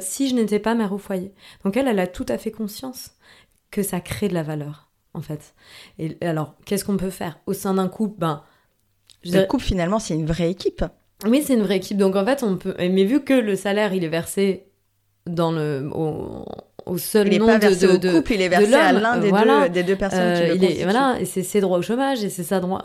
[0.00, 1.34] si je n'étais pas mère au foyer.
[1.64, 3.16] Donc elle, elle a tout à fait conscience
[3.72, 5.54] que ça crée de la valeur, en fait.
[5.98, 7.40] Et alors, qu'est-ce qu'on peut faire?
[7.46, 8.44] Au sein d'un couple, ben,
[9.24, 10.84] le couple, finalement, c'est une vraie équipe.
[11.26, 11.96] Oui, c'est une vraie équipe.
[11.96, 12.74] Donc, en fait, on peut.
[12.78, 14.66] Mais vu que le salaire, il est versé
[15.26, 18.92] dans le, au, seul il nom pas versé de, au couple, il est versé à
[18.92, 21.78] l'un des, deux, des deux personnes qui le euh, il Voilà, et c'est ses droits
[21.78, 22.82] au chômage, et c'est ses droits,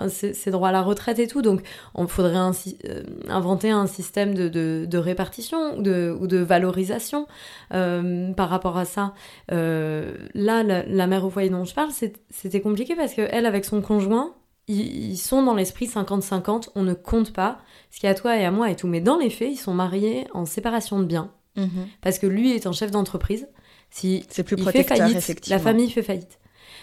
[0.47, 1.41] droits à la retraite et tout.
[1.41, 1.61] Donc,
[1.95, 7.27] on faudrait euh, inventer un système de, de, de répartition ou de, ou de valorisation
[7.73, 9.13] euh, par rapport à ça.
[9.49, 10.03] là,
[10.35, 11.89] la, la, mère au foyer dont je parle,
[12.29, 14.33] c'était compliqué parce qu'elle, avec son conjoint,
[14.67, 17.59] ils, sont dans l'esprit 50-50, on ne compte pas
[17.89, 18.87] ce qui est à toi et à moi et tout.
[18.87, 21.31] Mais dans les faits, ils sont mariés en séparation de biens.
[21.55, 21.87] Mhm.
[22.01, 23.47] Parce que lui est un chef d'entreprise.
[23.89, 26.39] Si c'est plus il protecteur, fait faillite, la famille fait faillite.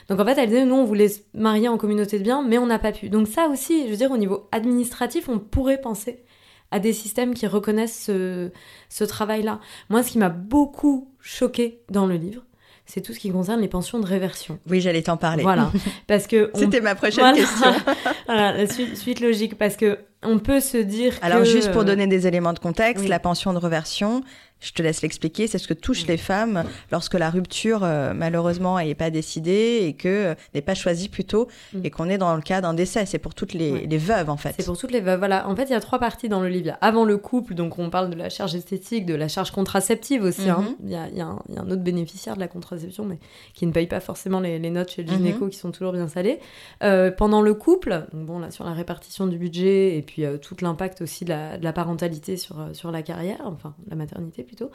[0.08, 2.58] Donc en fait, elle disait, nous, on voulait se marier en communauté de biens, mais
[2.58, 3.10] on n'a pas pu.
[3.10, 6.24] Donc ça aussi, je veux dire, au niveau administratif, on pourrait penser
[6.70, 8.50] à des systèmes qui reconnaissent ce,
[8.88, 9.60] ce travail-là.
[9.90, 12.42] Moi, ce qui m'a beaucoup choqué dans le livre,
[12.86, 14.58] c'est tout ce qui concerne les pensions de réversion.
[14.68, 15.42] Oui, j'allais t'en parler.
[15.42, 15.72] Voilà,
[16.06, 17.72] parce que c'était ma prochaine question.
[18.26, 21.14] voilà, la suite, logique, parce que on peut se dire.
[21.22, 24.22] Alors juste pour donner des éléments de contexte, la pension de réversion,
[24.64, 28.78] je te laisse l'expliquer, c'est ce que touche les femmes lorsque la rupture euh, malheureusement
[28.78, 31.80] n'est pas décidée et que euh, n'est pas choisie plutôt mm.
[31.84, 33.04] et qu'on est dans le cas d'un décès.
[33.04, 34.54] C'est pour toutes les, veuves en fait.
[34.56, 35.18] C'est pour toutes les veuves.
[35.18, 35.48] Voilà.
[35.48, 36.76] En fait, il y a trois parties dans le livre.
[36.80, 40.48] avant le couple, donc on parle de la charge esthétique, de la charge contraceptive aussi.
[40.48, 40.64] Hein.
[40.82, 41.10] Mm-hmm.
[41.12, 43.18] Il, y a, un, autre bénéficiaire de la contraception, mais
[43.52, 46.40] qui ne paye pas forcément les, notes chez le gynéco qui sont toujours bien salées.
[46.82, 50.56] Euh, pendant le couple, donc bon là sur la répartition du budget et puis tout
[50.62, 54.70] l'impact aussi de la, parentalité sur, sur la carrière, enfin la maternité plutôt.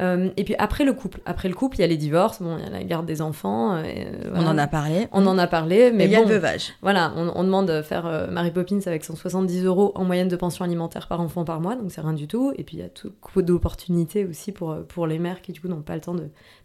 [0.00, 2.56] Euh, et puis après le couple, après le couple, il y a les divorces, bon,
[2.56, 3.74] il y a la garde des enfants.
[3.74, 5.08] Euh, on en a parlé.
[5.12, 6.72] On en a parlé, mais il y a le veuvage.
[6.80, 10.64] Voilà, on, demande de faire euh, Mary Poppins avec 170 euros en moyenne de pension
[10.64, 12.52] alimentaire par enfant par mois, donc c'est rien du tout.
[12.56, 15.60] Et puis il y a tout coup d'opportunités aussi pour, pour les mères qui du
[15.60, 16.16] coup n'ont pas le temps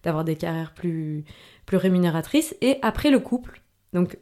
[0.03, 1.25] d'avoir des carrières plus,
[1.65, 2.55] plus rémunératrices.
[2.61, 3.61] Et après le couple,
[3.93, 4.17] donc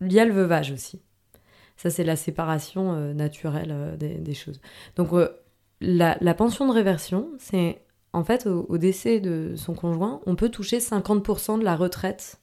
[0.00, 1.00] il y a le veuvage aussi.
[1.76, 4.60] Ça, c'est la séparation naturelle des, choses.
[4.96, 5.10] Donc,
[5.80, 10.78] la, pension de réversion, c'est en fait au, décès de son conjoint, on peut toucher
[10.78, 12.40] 50% de la retraite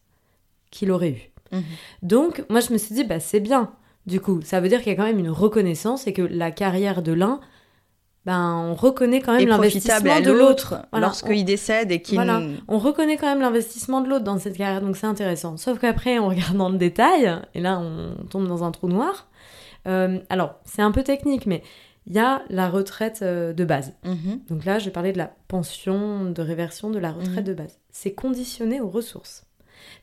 [0.72, 1.32] qu'il aurait eue.
[1.52, 1.64] Mhm.
[2.02, 3.74] Donc, moi, je me suis dit, bah, c'est bien.
[4.06, 6.52] Du coup, ça veut dire qu'il y a quand même une reconnaissance et que la
[6.52, 7.40] carrière de l'un,
[8.26, 13.18] ben, on reconnaît quand même l'investissement de l'autre lorsqu'il décède et qu'il voilà, on reconnaît
[13.18, 16.58] quand même l'investissement de l'autre dans cette carrière donc c'est intéressant sauf qu'après on regarde
[16.58, 19.28] dans le détail et là on tombe dans un trou noir
[19.88, 21.62] euh, alors c'est un peu technique mais
[22.08, 23.94] il y a la retraite euh, de base.
[24.04, 24.42] Mhm.
[24.50, 27.44] Donc là, je vais parler de la pension de réversion de la retraite mhm.
[27.44, 27.80] de base.
[27.92, 29.46] C'est conditionné aux ressources.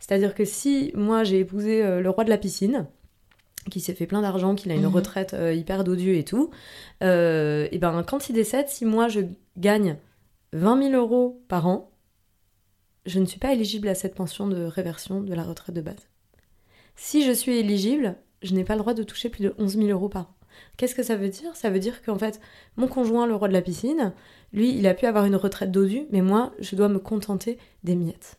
[0.01, 2.87] C'est-à-dire que si moi j'ai épousé euh, le roi de la piscine,
[3.71, 4.95] qui s'est fait plein d'argent, qu'il a une mhm.
[4.95, 6.51] retraite euh, hyper d'odieux et tout,
[7.01, 9.21] et ben quand il décède, si moi je
[9.57, 9.97] gagne
[10.53, 11.91] 20 000 euros par an,
[13.07, 16.09] je ne suis pas éligible à cette pension de réversion de la retraite de base.
[16.95, 19.89] Si je suis éligible, je n'ai pas le droit de toucher plus de 11 000
[19.89, 20.35] euros par an.
[20.77, 21.55] Qu'est-ce que ça veut dire?
[21.55, 22.41] Ça veut dire qu'en fait,
[22.77, 24.13] mon conjoint, le roi de la piscine,
[24.53, 27.95] lui, il a pu avoir une retraite dodue, mais moi, je dois me contenter des
[27.95, 28.39] miettes.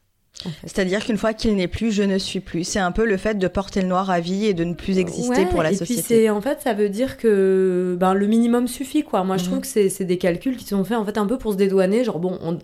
[0.64, 2.64] C'est-à-dire qu'une fois qu'il n'est plus, je ne suis plus.
[2.64, 4.98] C'est un peu le fait de porter le noir à vie et de ne plus
[4.98, 6.02] exister pour la et société.
[6.02, 9.24] Puis c'est en fait, ça veut dire que ben, le minimum suffit, quoi.
[9.24, 9.62] Moi, je trouve mhm.
[9.62, 12.04] que c'est des calculs qui sont faits en fait un peu pour se dédouaner.
[12.04, 12.58] Genre, bon, on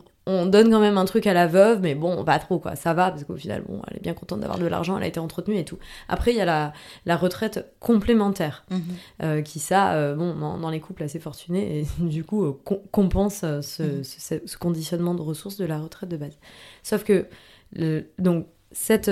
[0.45, 2.75] donne quand même un truc à la veuve, mais bon, pas trop, quoi.
[2.75, 5.07] Ça va, parce qu'au final, bon, elle est bien contente d'avoir de l'argent, elle a
[5.07, 5.77] été entretenue et tout.
[6.07, 6.73] Après, il y a la,
[7.05, 8.81] la retraite complémentaire, Mhm.
[9.23, 12.59] euh, qui, ça, euh, bon, dans, dans les couples assez fortunés, et du coup, euh,
[12.63, 16.37] com- compense euh, ce, ce- ce conditionnement de ressources de la retraite de base.
[16.83, 17.25] Sauf que,
[17.73, 19.09] le- donc, cette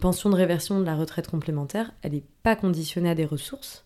[0.00, 3.84] pension de réversion de la retraite complémentaire, elle n'est pas conditionnée à des ressources,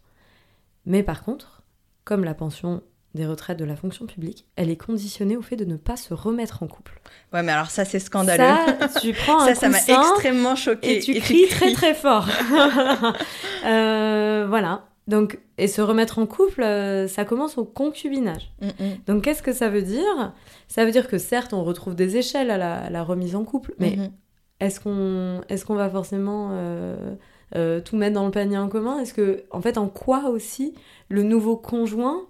[0.84, 1.62] mais par contre,
[2.04, 2.82] comme la pension
[3.14, 6.12] des retraites de la fonction publique, elle est conditionnée au fait de ne pas se
[6.14, 7.00] remettre en couple.
[7.32, 8.44] Ouais, mais alors ça, c'est scandaleux.
[8.80, 10.96] Ça, tu prends un Ça, m'a extrêmement choqué.
[10.96, 12.28] et tu cries très très fort.
[13.64, 14.84] Euh, voilà.
[15.06, 18.52] Donc, et se remettre en couple, euh, ça commence au concubinage.
[18.60, 18.72] Mm, mm.
[19.06, 20.32] Donc, qu'est-ce que ça veut dire?
[20.68, 23.44] Ça veut dire que certes, on retrouve des échelles à la, à la remise en
[23.44, 24.10] couple, mais Mhm.
[24.60, 27.14] est-ce qu'on est qu'on va forcément euh,
[27.56, 28.98] euh, tout mettre dans le panier en commun?
[29.00, 30.74] Est-ce que, en fait, en quoi aussi
[31.08, 32.20] le nouveau conjoint,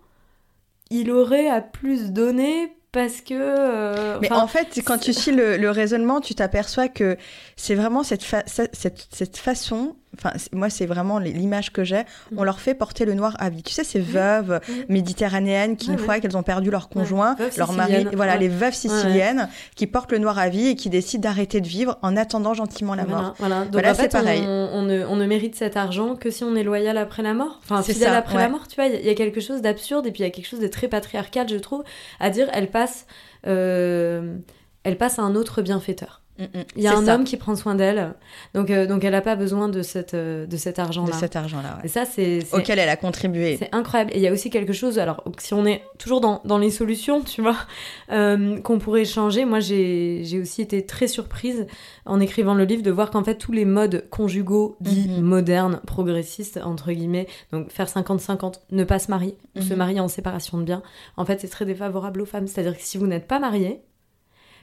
[0.91, 3.34] il aurait à plus donner parce que.
[3.34, 7.16] euh, Mais en fait, quand tu suis le, le raisonnement, tu t'aperçois que
[7.57, 9.97] c'est vraiment cette, fa- cette, cette- cette façon.
[10.16, 12.02] Enfin, moi, c'est vraiment l'image que j'ai.
[12.36, 12.44] On Mm.
[12.44, 13.62] leur fait porter le noir à vie.
[13.62, 14.84] Tu sais, ces veuves Mhm.
[14.88, 18.38] méditerranéennes qui, une fois qu'elles ont perdu leur conjoint, leur mari, voilà, Ouais.
[18.38, 21.98] les veuves siciliennes qui portent le noir à vie et qui décident d'arrêter de vivre
[22.02, 23.34] en attendant gentiment la mort.
[23.38, 23.64] Voilà, voilà.
[23.64, 24.42] Donc Voilà, en fait, c'est pareil.
[24.46, 27.34] On, on ne, on ne mérite cet argent que si on est loyal après la
[27.34, 27.61] mort.
[27.62, 28.86] Enfin, C'est fidèle ça, après la mort, tu vois.
[28.86, 30.46] Il y a- il y, a quelque chose d'absurde et puis il y a quelque
[30.48, 31.84] chose de très patriarcal, je trouve,
[32.18, 33.06] à dire elle passe,
[33.46, 34.36] euh,
[34.84, 36.22] elle passe à un autre bienfaiteur.
[36.39, 36.64] Mm, mm.
[36.76, 38.14] Il y a un ça, homme qui prend soin d'elle,
[38.55, 41.12] donc, euh, donc elle n'a pas besoin de, cette, euh, de cet de argent-là.
[41.14, 41.86] cet argent-là, ouais.
[41.86, 43.57] Et ça, c'est auquel elle a contribué.
[43.59, 44.12] c'est incroyable.
[44.14, 46.70] Et il y a aussi quelque chose, alors si on est toujours dans, dans les
[46.70, 47.57] solutions, tu vois,
[48.12, 49.45] euh, qu'on pourrait changer.
[49.45, 51.66] Moi, j'ai aussi été très surprise
[52.07, 55.20] en écrivant le livre de voir qu'en fait, tous les modes conjugaux dits Mhm.
[55.22, 59.76] modernes, progressistes, entre guillemets, donc faire 50-50, ne pas se marier, ou se Mhm.
[59.78, 60.82] marier en séparation de biens,
[61.16, 62.47] en fait, c'est très défavorable aux femmes.
[62.47, 63.80] C'est-à-dire que si vous n'êtes pas marié,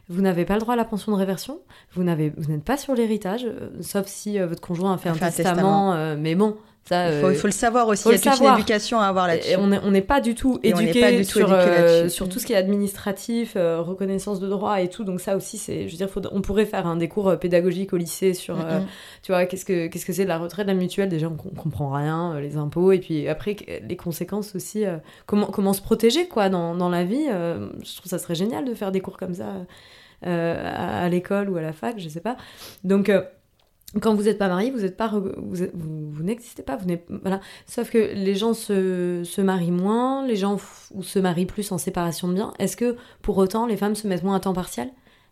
[0.09, 1.59] vous n'avez pas le droit à la pension de réversion,
[1.93, 5.09] vous n'avez, vous n'êtes pas sur l'héritage, euh, sauf si euh, votre conjoint a fait
[5.09, 5.93] A un fait un testament, testament.
[5.95, 7.11] euh, mais bon, ça...
[7.11, 8.07] Il faut, le savoir aussi.
[8.07, 9.55] Il y a toute une éducation à avoir là-dessus.
[9.57, 12.09] on n'est on pas du tout on éduqué sur, éduqué là-dessus.
[12.11, 15.03] sur tout ce qui est administratif, reconnaissance de droit et tout.
[15.03, 17.91] Donc ça aussi, c'est, je veux dire, faut- on pourrait faire un des cours pédagogiques
[17.93, 18.85] au lycée sur, Mm,
[19.23, 21.09] tu vois, qu'est-ce que qu'est-ce que c'est de la retraite, de la mutuelle.
[21.09, 24.83] Déjà, on, com- comprend rien, les impôts, et puis après que- les conséquences aussi.
[25.25, 27.25] comment comment se protéger quoi dans, dans la vie.
[27.25, 29.45] je trouve ça serait génial de faire des cours comme ça
[30.21, 32.37] à, à l'école ou à la fac, je sais pas.
[32.83, 33.21] Donc euh,
[34.01, 34.79] quand vous n'êtes pas marié, vous
[35.37, 36.77] vous, vous, n'existez pas.
[37.65, 40.57] Sauf que les gens se, se marient moins, les gens
[40.93, 42.53] ou se marient plus en séparation de biens.
[42.59, 44.89] Est-ce que pour autant les femmes se mettent moins à temps partiel?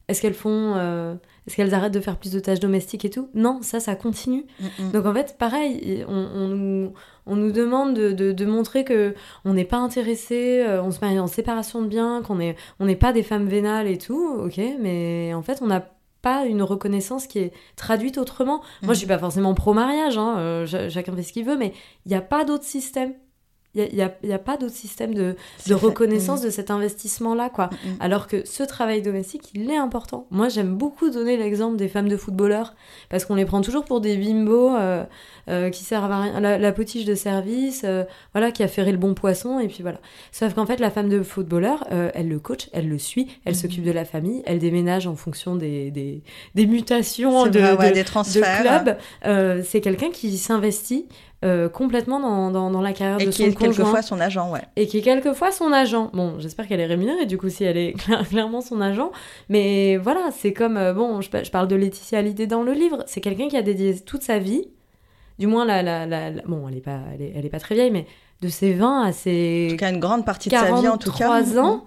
[0.08, 1.16] Est-ce qu'elles font, euh,
[1.48, 4.46] est-ce qu'elles arrêtent de faire plus de tâches domestiques et tout Non, ça, ça continue.
[4.60, 4.92] Mm, mm.
[4.92, 6.94] Donc en fait, pareil, on, on nous,
[7.26, 9.14] on nous demande de, de- de montrer que
[9.46, 12.86] on n'est pas intéressé, euh, on se marie en séparation de biens, qu'on est, on
[12.86, 15.90] n'est pas des femmes vénales et tout, ok, mais en fait, on n'a
[16.22, 18.60] pas une reconnaissance qui est traduite autrement.
[18.82, 18.94] Moi, Mhm.
[18.94, 21.74] je suis pas forcément pro-mariage, hein, euh, ch- chacun fait ce qu'il veut, mais
[22.06, 23.14] il n'y a pas d'autre système.
[23.76, 23.90] Il
[24.24, 25.36] n'y a, pas d'autre système de,
[25.68, 27.66] de reconnaissance de cet investissement-là, quoi.
[27.72, 27.96] Mm, mm.
[28.02, 30.28] Alors que ce travail domestique, il est important.
[30.30, 32.76] Moi, j'aime beaucoup donner l'exemple des femmes de footballeurs,
[33.10, 35.04] parce qu'on les prend toujours pour des bimbos euh,
[35.50, 36.40] euh, qui servent à rien.
[36.40, 38.04] La, la potiche de service, euh,
[38.34, 40.00] voilà, qui a ferré le bon poisson, et puis voilà.
[40.32, 43.60] Sauf qu'en fait, la femme de footballeur, elle le coach, elle le suit, elle Mhm.
[43.60, 46.22] s'occupe de la famille, elle déménage en fonction des, des,
[46.54, 48.62] des mutations de, vrai, ouais, de- des de transferts.
[48.62, 48.98] club.
[49.26, 51.08] Euh, c'est quelqu'un qui s'investit
[51.44, 54.20] euh, complètement dans, dans, dans la carrière Et de qui son est conjoint quelquefois son
[54.20, 54.62] agent, ouais.
[54.78, 56.10] et qui est quelquefois son agent.
[56.14, 59.12] Bon, j'espère qu'elle est rémunérée du coup si elle est cla- clairement son agent.
[59.50, 62.72] Mais voilà, c'est comme euh, bon, je, pa- je parle de Laetitia Hallyday dans le
[62.74, 63.04] livre.
[63.08, 64.68] C'est quelqu'un qui a dédié toute sa vie,
[65.40, 67.60] du moins la, la, la, la- bon, elle est pas, elle est, elle est pas
[67.60, 68.06] très vieille, mais
[68.42, 70.98] de ses 20 à En ses tout cas, une grande partie de sa vie, en
[70.98, 71.26] tout cas.
[71.28, 71.86] 43 ans.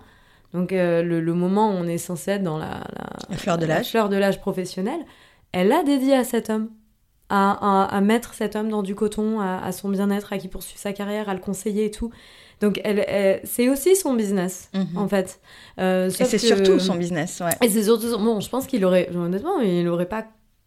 [0.54, 3.58] Donc euh, le, le moment où on est censé être dans la, la, La fleur
[3.58, 3.90] de la l'âge.
[3.90, 5.00] fleur de l'âge professionnel,
[5.52, 6.68] elle a dédié à cet homme.
[7.28, 10.46] À, à, à mettre cet homme dans du coton, à, à son bien-être, à qui
[10.46, 12.10] poursuit sa carrière, à le conseiller et tout.
[12.60, 14.86] Donc elle, elle- c'est aussi son business, Mhm.
[14.96, 15.40] en fait.
[15.80, 17.50] Euh, Et c'est que- surtout son business, ouais.
[17.66, 19.10] Et c'est surtout son- Bon, je pense qu'il aurait...
[19.14, 20.24] Honnêtement, il n'aurait pas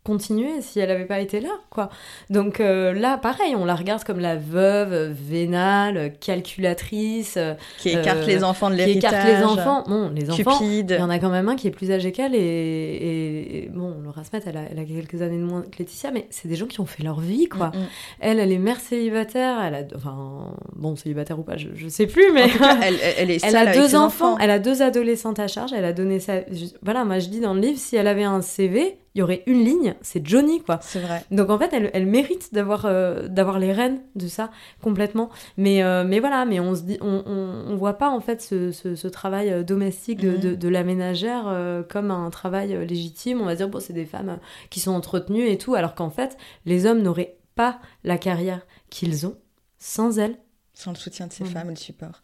[0.10, 1.90] continué si elle n'avait pas été là, quoi.
[2.30, 7.38] Donc euh, là, pareil, on la regarde comme la veuve vénale, calculatrice,
[7.80, 9.12] Qui écarte Euh, les enfants de qui l'héritage.
[9.14, 9.84] écarte les enfants.
[9.88, 10.58] Bon, les enfants...
[10.58, 10.96] Cupide.
[10.98, 13.70] Il y en a quand même un qui est plus âgé qu'elle et, et- et
[13.70, 16.48] bon, Laura Smet, elle a, elle a quelques années de moins que Laetitia, mais c'est
[16.48, 17.68] des gens qui ont fait leur vie, quoi.
[17.68, 17.86] Mm, mm.
[18.22, 22.08] Elle, elle est mère célibataire, elle a, enfin, bon, célibataire ou pas, je, je sais
[22.08, 24.34] plus, mais En tout cas, elle, elle- elle est elle seule a avec deux enfants,
[24.34, 24.38] enfants.
[24.40, 26.36] elle a deux adolescentes à charge, elle a donné sa,
[26.82, 29.44] voilà, moi je dis dans le livre, si elle avait un CV, il y aurait
[29.48, 30.80] une ligne, c'est Johnny, quoi.
[30.82, 31.24] C'est vrai.
[31.32, 34.52] Donc en fait, elle, elle mérite d'avoir euh, d'avoir les rênes de ça
[34.82, 35.30] complètement.
[35.58, 38.42] Mais, euh, mais voilà, mais on se dit, on, on, on voit pas en fait
[38.42, 40.40] ce, ce, ce travail euh, domestique de, Mhm.
[40.40, 43.42] de, de la ménagère euh, comme un travail légitime.
[43.42, 44.38] On va dire, bon, c'est des femmes
[44.70, 49.26] qui sont entretenues et tout, alors qu'en fait, les hommes n'auraient pas la carrière qu'ils
[49.26, 49.36] ont
[49.80, 50.38] sans elles.
[50.74, 51.50] Sans le soutien de ces Mhm.
[51.50, 52.22] femmes le support.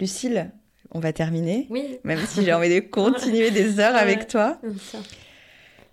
[0.00, 0.50] Lucille,
[0.92, 1.66] on va terminer.
[1.70, 1.98] Oui.
[2.04, 4.60] Même si j'ai envie de continuer des heures avec toi.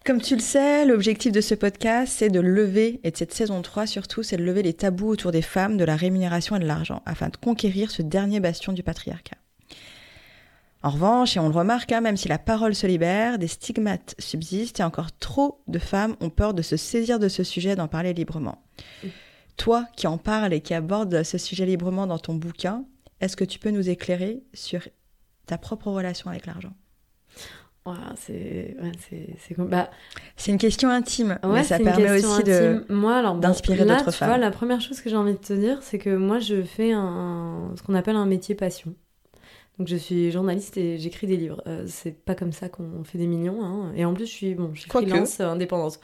[0.05, 3.61] Comme tu le sais, l'objectif de ce podcast, c'est de lever, et de cette saison
[3.61, 6.65] 3 surtout, c'est de lever les tabous autour des femmes, de la rémunération et de
[6.65, 9.37] l'argent, afin de conquérir ce dernier bastion du patriarcat.
[10.81, 14.13] En revanche, et on le remarque, hein, même si la parole se libère, des stigmates
[14.19, 17.87] subsistent et encore trop de femmes ont peur de se saisir de ce sujet, d'en
[17.87, 18.61] parler librement.
[19.55, 22.83] Toi qui en parles et qui abordes ce sujet librement dans ton bouquin,
[23.21, 24.81] est-ce que tu peux nous éclairer sur
[25.45, 26.73] ta propre relation avec l'argent?
[28.15, 29.89] C'est ouais, bah,
[30.47, 32.43] une question intime, mais ça permet aussi
[33.33, 34.29] bon, d'inspirer d'autres tu femmes.
[34.29, 36.93] vois, la première chose que j'ai envie de te dire, c'est que moi, je fais
[36.93, 38.95] un, ce qu'on appelle un métier passion.
[39.79, 41.63] Donc, je suis journaliste et j'écris des livres.
[41.65, 43.63] Euh, c'est pas comme ça qu'on fait des millions.
[43.65, 43.91] Hein.
[43.95, 45.09] Et en plus, je suis, bon, je suis Quoique.
[45.09, 45.99] freelance, euh, indépendante.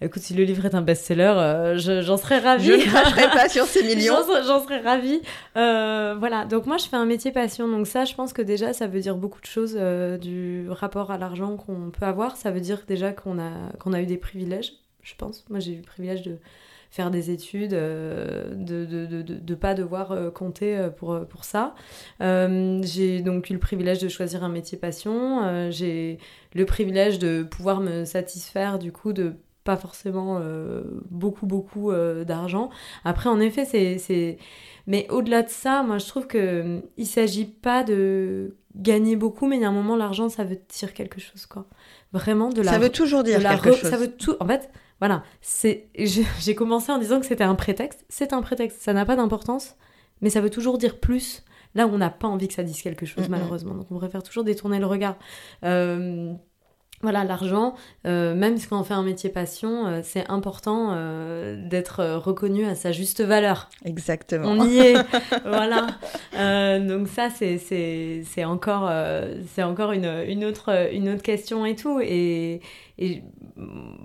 [0.00, 2.64] Écoute, si le livre est un best-seller, euh, je- j'en serais ravie.
[2.66, 4.14] Je ne cracherai pas sur ces millions.
[4.16, 5.20] J'en serais- J'en serais ravie.
[5.56, 7.68] Euh, voilà, donc moi je fais un métier passion.
[7.68, 11.12] Donc ça, je pense que déjà, ça veut dire beaucoup de choses euh, du rapport
[11.12, 12.36] à l'argent qu'on peut avoir.
[12.36, 14.72] Ça veut dire déjà qu'on a, qu'on a eu des privilèges,
[15.04, 15.44] je pense.
[15.48, 16.38] Moi j'ai eu le privilège de
[16.92, 21.18] faire des études, euh, de de, de, de, de pas devoir euh, compter euh, pour,
[21.26, 21.74] pour ça.
[22.20, 25.70] J'ai donc eu le privilège de choisir un métier passion.
[25.70, 26.18] J'ai
[26.54, 29.34] le privilège de pouvoir me satisfaire du coup de
[29.64, 32.68] pas forcément euh, beaucoup beaucoup euh, d'argent.
[33.04, 34.36] Après en effet c'est c'est
[34.86, 39.46] mais au-delà de ça, moi je trouve que hum, il s'agit pas de gagner beaucoup
[39.46, 41.66] mais il y a un moment l'argent ça veut dire quelque chose quoi.
[42.12, 43.88] Vraiment de la Ça veut toujours dire quelque re- chose.
[43.90, 44.36] Ça veut tout.
[44.40, 44.68] En fait,
[45.02, 45.24] voilà.
[45.40, 45.88] C'est.
[46.38, 48.04] J'ai commencé en disant que c'était un prétexte.
[48.08, 48.82] C'est un prétexte.
[48.82, 49.74] Ça n'a pas d'importance,
[50.20, 51.42] mais ça veut toujours dire plus.
[51.74, 53.74] Là où on n'a pas envie que ça dise quelque chose, malheureusement.
[53.74, 55.16] Donc on préfère toujours détourner le regard.
[55.64, 56.32] Euh,
[57.02, 57.74] Voilà, l'argent,
[58.06, 62.74] euh, même quand on fait un métier passion, euh, c'est important euh, d'être reconnu à
[62.76, 63.68] sa juste valeur.
[63.84, 64.48] Exactement.
[64.48, 64.94] On y est,
[65.44, 66.78] voilà.
[66.78, 68.90] Donc ça, c'est c'est c'est encore
[69.48, 72.00] c'est encore une, une autre une autre question et tout.
[72.00, 72.60] Et,
[72.98, 73.22] et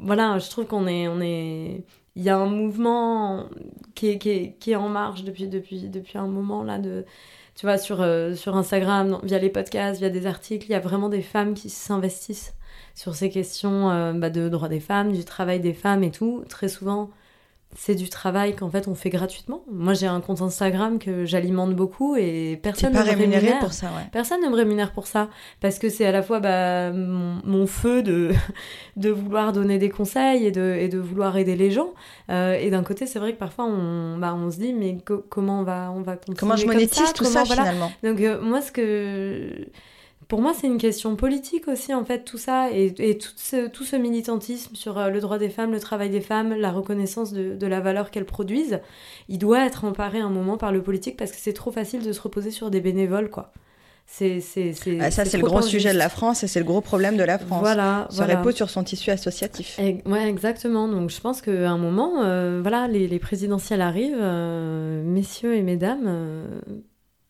[0.01, 1.83] voilà, je trouve qu'on est on est
[2.17, 3.45] il y a un mouvement
[3.93, 7.05] qui est, qui est, qui est en marche depuis depuis depuis un moment là de
[7.55, 10.79] tu vois sur euh, sur Instagram via les podcasts via des articles il y a
[10.79, 12.55] vraiment des femmes qui s'investissent
[12.97, 16.43] sur ces questions euh, bah, de droits des femmes du travail des femmes et tout
[16.49, 17.11] très souvent
[17.75, 19.61] c'est du travail qu'en fait on fait gratuitement.
[19.69, 23.59] Moi j'ai un compte Instagram que j'alimente beaucoup et personne pas ne me rémunéré rémunère.
[23.59, 24.07] pour ça, ouais.
[24.13, 25.27] Personne ne me rémunère pour ça
[25.59, 28.31] parce que c'est à la fois bah, mon, mon feu de,
[28.95, 31.89] de vouloir donner des conseils et de, et de vouloir aider les gens.
[32.31, 35.23] Euh, et d'un côté, c'est vrai que parfois on, bah, on se dit mais co-
[35.29, 37.13] comment on va, on va continuer Comment je comme monétise ça?
[37.13, 37.63] tout Comment- ça voilà.
[37.63, 37.91] finalement?
[38.01, 39.67] Donc euh, moi, ce que
[40.27, 43.67] pour moi, c'est une question politique aussi, en fait, tout ça, et, et tout, ce,
[43.67, 47.31] tout ce militantisme sur euh, le droit des femmes, le travail des femmes, la reconnaissance
[47.31, 48.79] de, de la valeur qu'elles produisent,
[49.29, 52.11] il doit être emparé un moment par le politique parce que c'est trop facile de
[52.11, 53.53] se reposer sur des bénévoles, quoi.
[54.09, 55.69] C'est, c'est, c'est, Ah, Ça, c'est le gros injuste.
[55.71, 57.59] sujet de la France et c'est le gros problème de la France.
[57.59, 58.37] Voilà, voilà.
[58.39, 59.77] repose sur son tissu associatif.
[59.79, 60.87] Et- ouais, exactement.
[60.87, 65.61] Donc, je pense qu'à un moment, euh, voilà, les, les présidentielles arrivent, euh, messieurs et
[65.61, 66.45] mesdames, euh,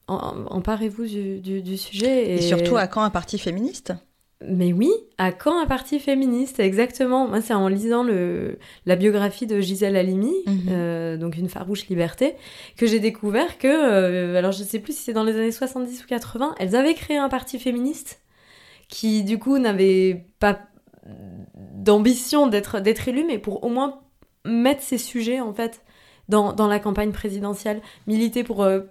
[0.07, 2.35] emparez-vous du, du- du sujet.
[2.37, 3.93] Et surtout, à quand un parti féministe?
[4.47, 7.27] Mais oui, à quand un parti féministe Exactement.
[7.27, 10.67] Moi, c'est en lisant le, la biographie de Gisèle Halimi, Mhm.
[10.69, 12.35] euh, donc une farouche liberté,
[12.77, 16.03] que j'ai découvert que, euh, alors je sais plus si c'est dans les années 70
[16.03, 18.21] ou 80, elles avaient créé un parti féministe
[18.89, 20.59] qui, du coup, n'avait pas
[21.73, 24.01] d'ambition d'être d'être élu, mais pour au moins
[24.45, 25.81] mettre ces sujets, en fait,
[26.29, 28.81] dans, dans la campagne présidentielle, militer pour euh,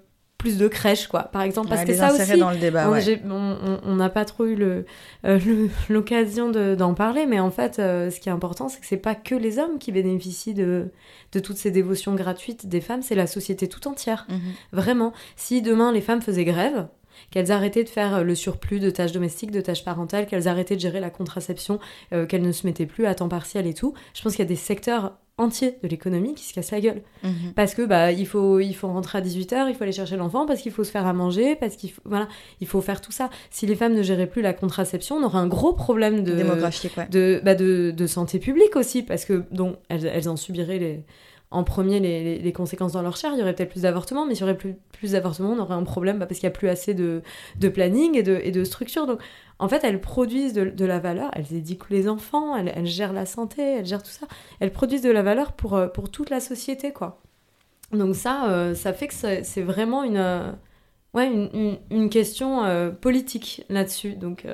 [0.46, 1.68] plus de crèches, quoi, par exemple.
[1.68, 2.88] Parce Ouais, que les ça aussi, dans le débat.
[2.88, 3.94] on- ouais.
[3.96, 4.84] n'a pas trop eu le-
[5.24, 5.38] euh,
[5.88, 8.96] l'occasion de- d'en parler, mais en fait, euh, ce qui est important, c'est que c'est
[8.96, 10.90] pas que les hommes qui bénéficient de,
[11.32, 14.26] de toutes ces dévotions gratuites des femmes, c'est la société tout entière.
[14.28, 14.38] Mhm.
[14.72, 15.12] Vraiment.
[15.36, 16.86] Si demain les femmes faisaient grève,
[17.30, 20.76] qu'elles arrêtaient de faire euh, le surplus de tâches domestiques, de tâches parentales, qu'elles arrêtaient
[20.76, 21.78] de gérer la contraception,
[22.12, 24.46] euh, qu'elles ne se mettaient plus à temps partiel et tout, je pense qu'il y
[24.46, 27.02] a des secteurs entiers de l'économie qui se cassent la gueule.
[27.22, 27.52] Mhm.
[27.54, 30.46] Parce que bah il faut il faut rentrer à 18h, il faut aller chercher l'enfant
[30.46, 32.28] parce qu'il faut se faire à manger, parce qu'il faut voilà,
[32.60, 33.28] il faut faire tout ça.
[33.50, 36.96] Si les femmes ne géraient plus la contraception, on aurait un gros problème de Démographique,
[36.96, 37.06] ouais.
[37.10, 41.04] de, bah de, de santé publique aussi parce que donc elles, elles en subiraient les
[41.50, 43.30] en premier les, conséquences dans leur chair.
[43.32, 45.84] Il y aurait peut-être plus d'avortements, mais s'il y aurait plus, d'avortements, on aurait un
[45.84, 47.22] problème bah, parce qu'il n'y a plus assez de,
[47.72, 49.06] planning et de, et de structure.
[49.06, 49.20] Donc,
[49.58, 53.62] en fait, elles produisent de, la valeur, elles éduquent les enfants, elles, gèrent la santé,
[53.62, 54.26] elles gèrent tout ça.
[54.60, 57.22] Elles produisent de la valeur pour, euh, pour toute la société, quoi.
[57.92, 60.50] Donc ça, euh, ça fait que c'est vraiment une, euh,
[61.14, 62.64] ouais, une, une, question
[63.00, 64.14] politique là-dessus.
[64.16, 64.44] Donc,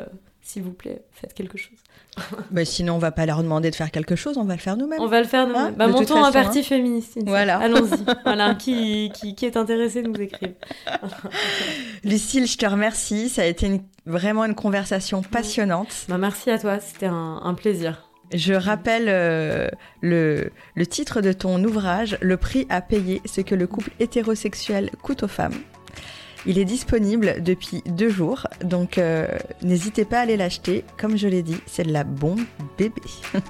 [0.42, 1.81] s'il vous plaît, faites quelque chose.
[2.50, 4.76] bah, sinon, on va pas leur demander de faire quelque chose, on va le faire
[4.76, 5.00] nous-mêmes.
[5.00, 5.66] On va le faire nous-mêmes.
[5.66, 6.62] Hein, bah, montons un parti hein.
[6.62, 7.18] féministe.
[7.24, 7.58] Voilà.
[7.58, 8.04] Allons-y.
[8.24, 10.52] voilà, qui, qui, qui, est intéressé nous écrire.
[12.04, 13.28] Lucille, je te remercie.
[13.28, 16.06] Ça a été vraiment une conversation passionnante.
[16.08, 18.08] Bah, merci à toi, c'était un, plaisir.
[18.34, 19.68] Je rappelle euh,
[20.00, 24.90] le, le titre de ton ouvrage, Le prix à payer, ce que le couple hétérosexuel
[25.02, 25.54] coûte aux femmes.
[26.44, 29.28] Il est disponible depuis deux jours, donc euh,
[29.62, 30.84] n'hésitez pas à aller l'acheter.
[31.00, 32.42] Comme je l'ai dit, c'est de la bombe
[32.76, 33.00] bébé.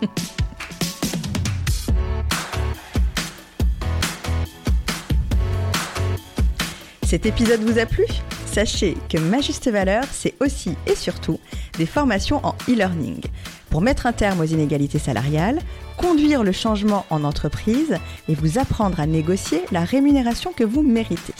[7.02, 8.04] Cet épisode vous a plu?
[8.44, 11.40] Sachez que Ma Juste Valeur, c'est aussi et surtout
[11.78, 13.22] des formations en e-learning
[13.70, 15.60] pour mettre un terme aux inégalités salariales,
[15.96, 17.96] conduire le changement en entreprise
[18.28, 21.32] et vous apprendre à négocier la rémunération que vous méritez.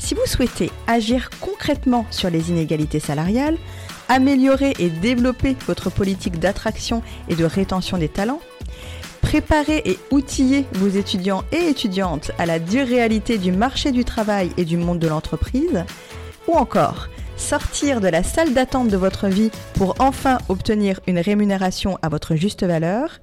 [0.00, 3.58] Si vous souhaitez agir concrètement sur les inégalités salariales,
[4.08, 8.40] améliorer et développer votre politique d'attraction et de rétention des talents,
[9.20, 14.50] préparer et outiller vos étudiants et étudiantes à la dure réalité du marché du travail
[14.56, 15.84] et du monde de l'entreprise,
[16.48, 21.98] ou encore sortir de la salle d'attente de votre vie pour enfin obtenir une rémunération
[22.02, 23.20] à votre juste valeur,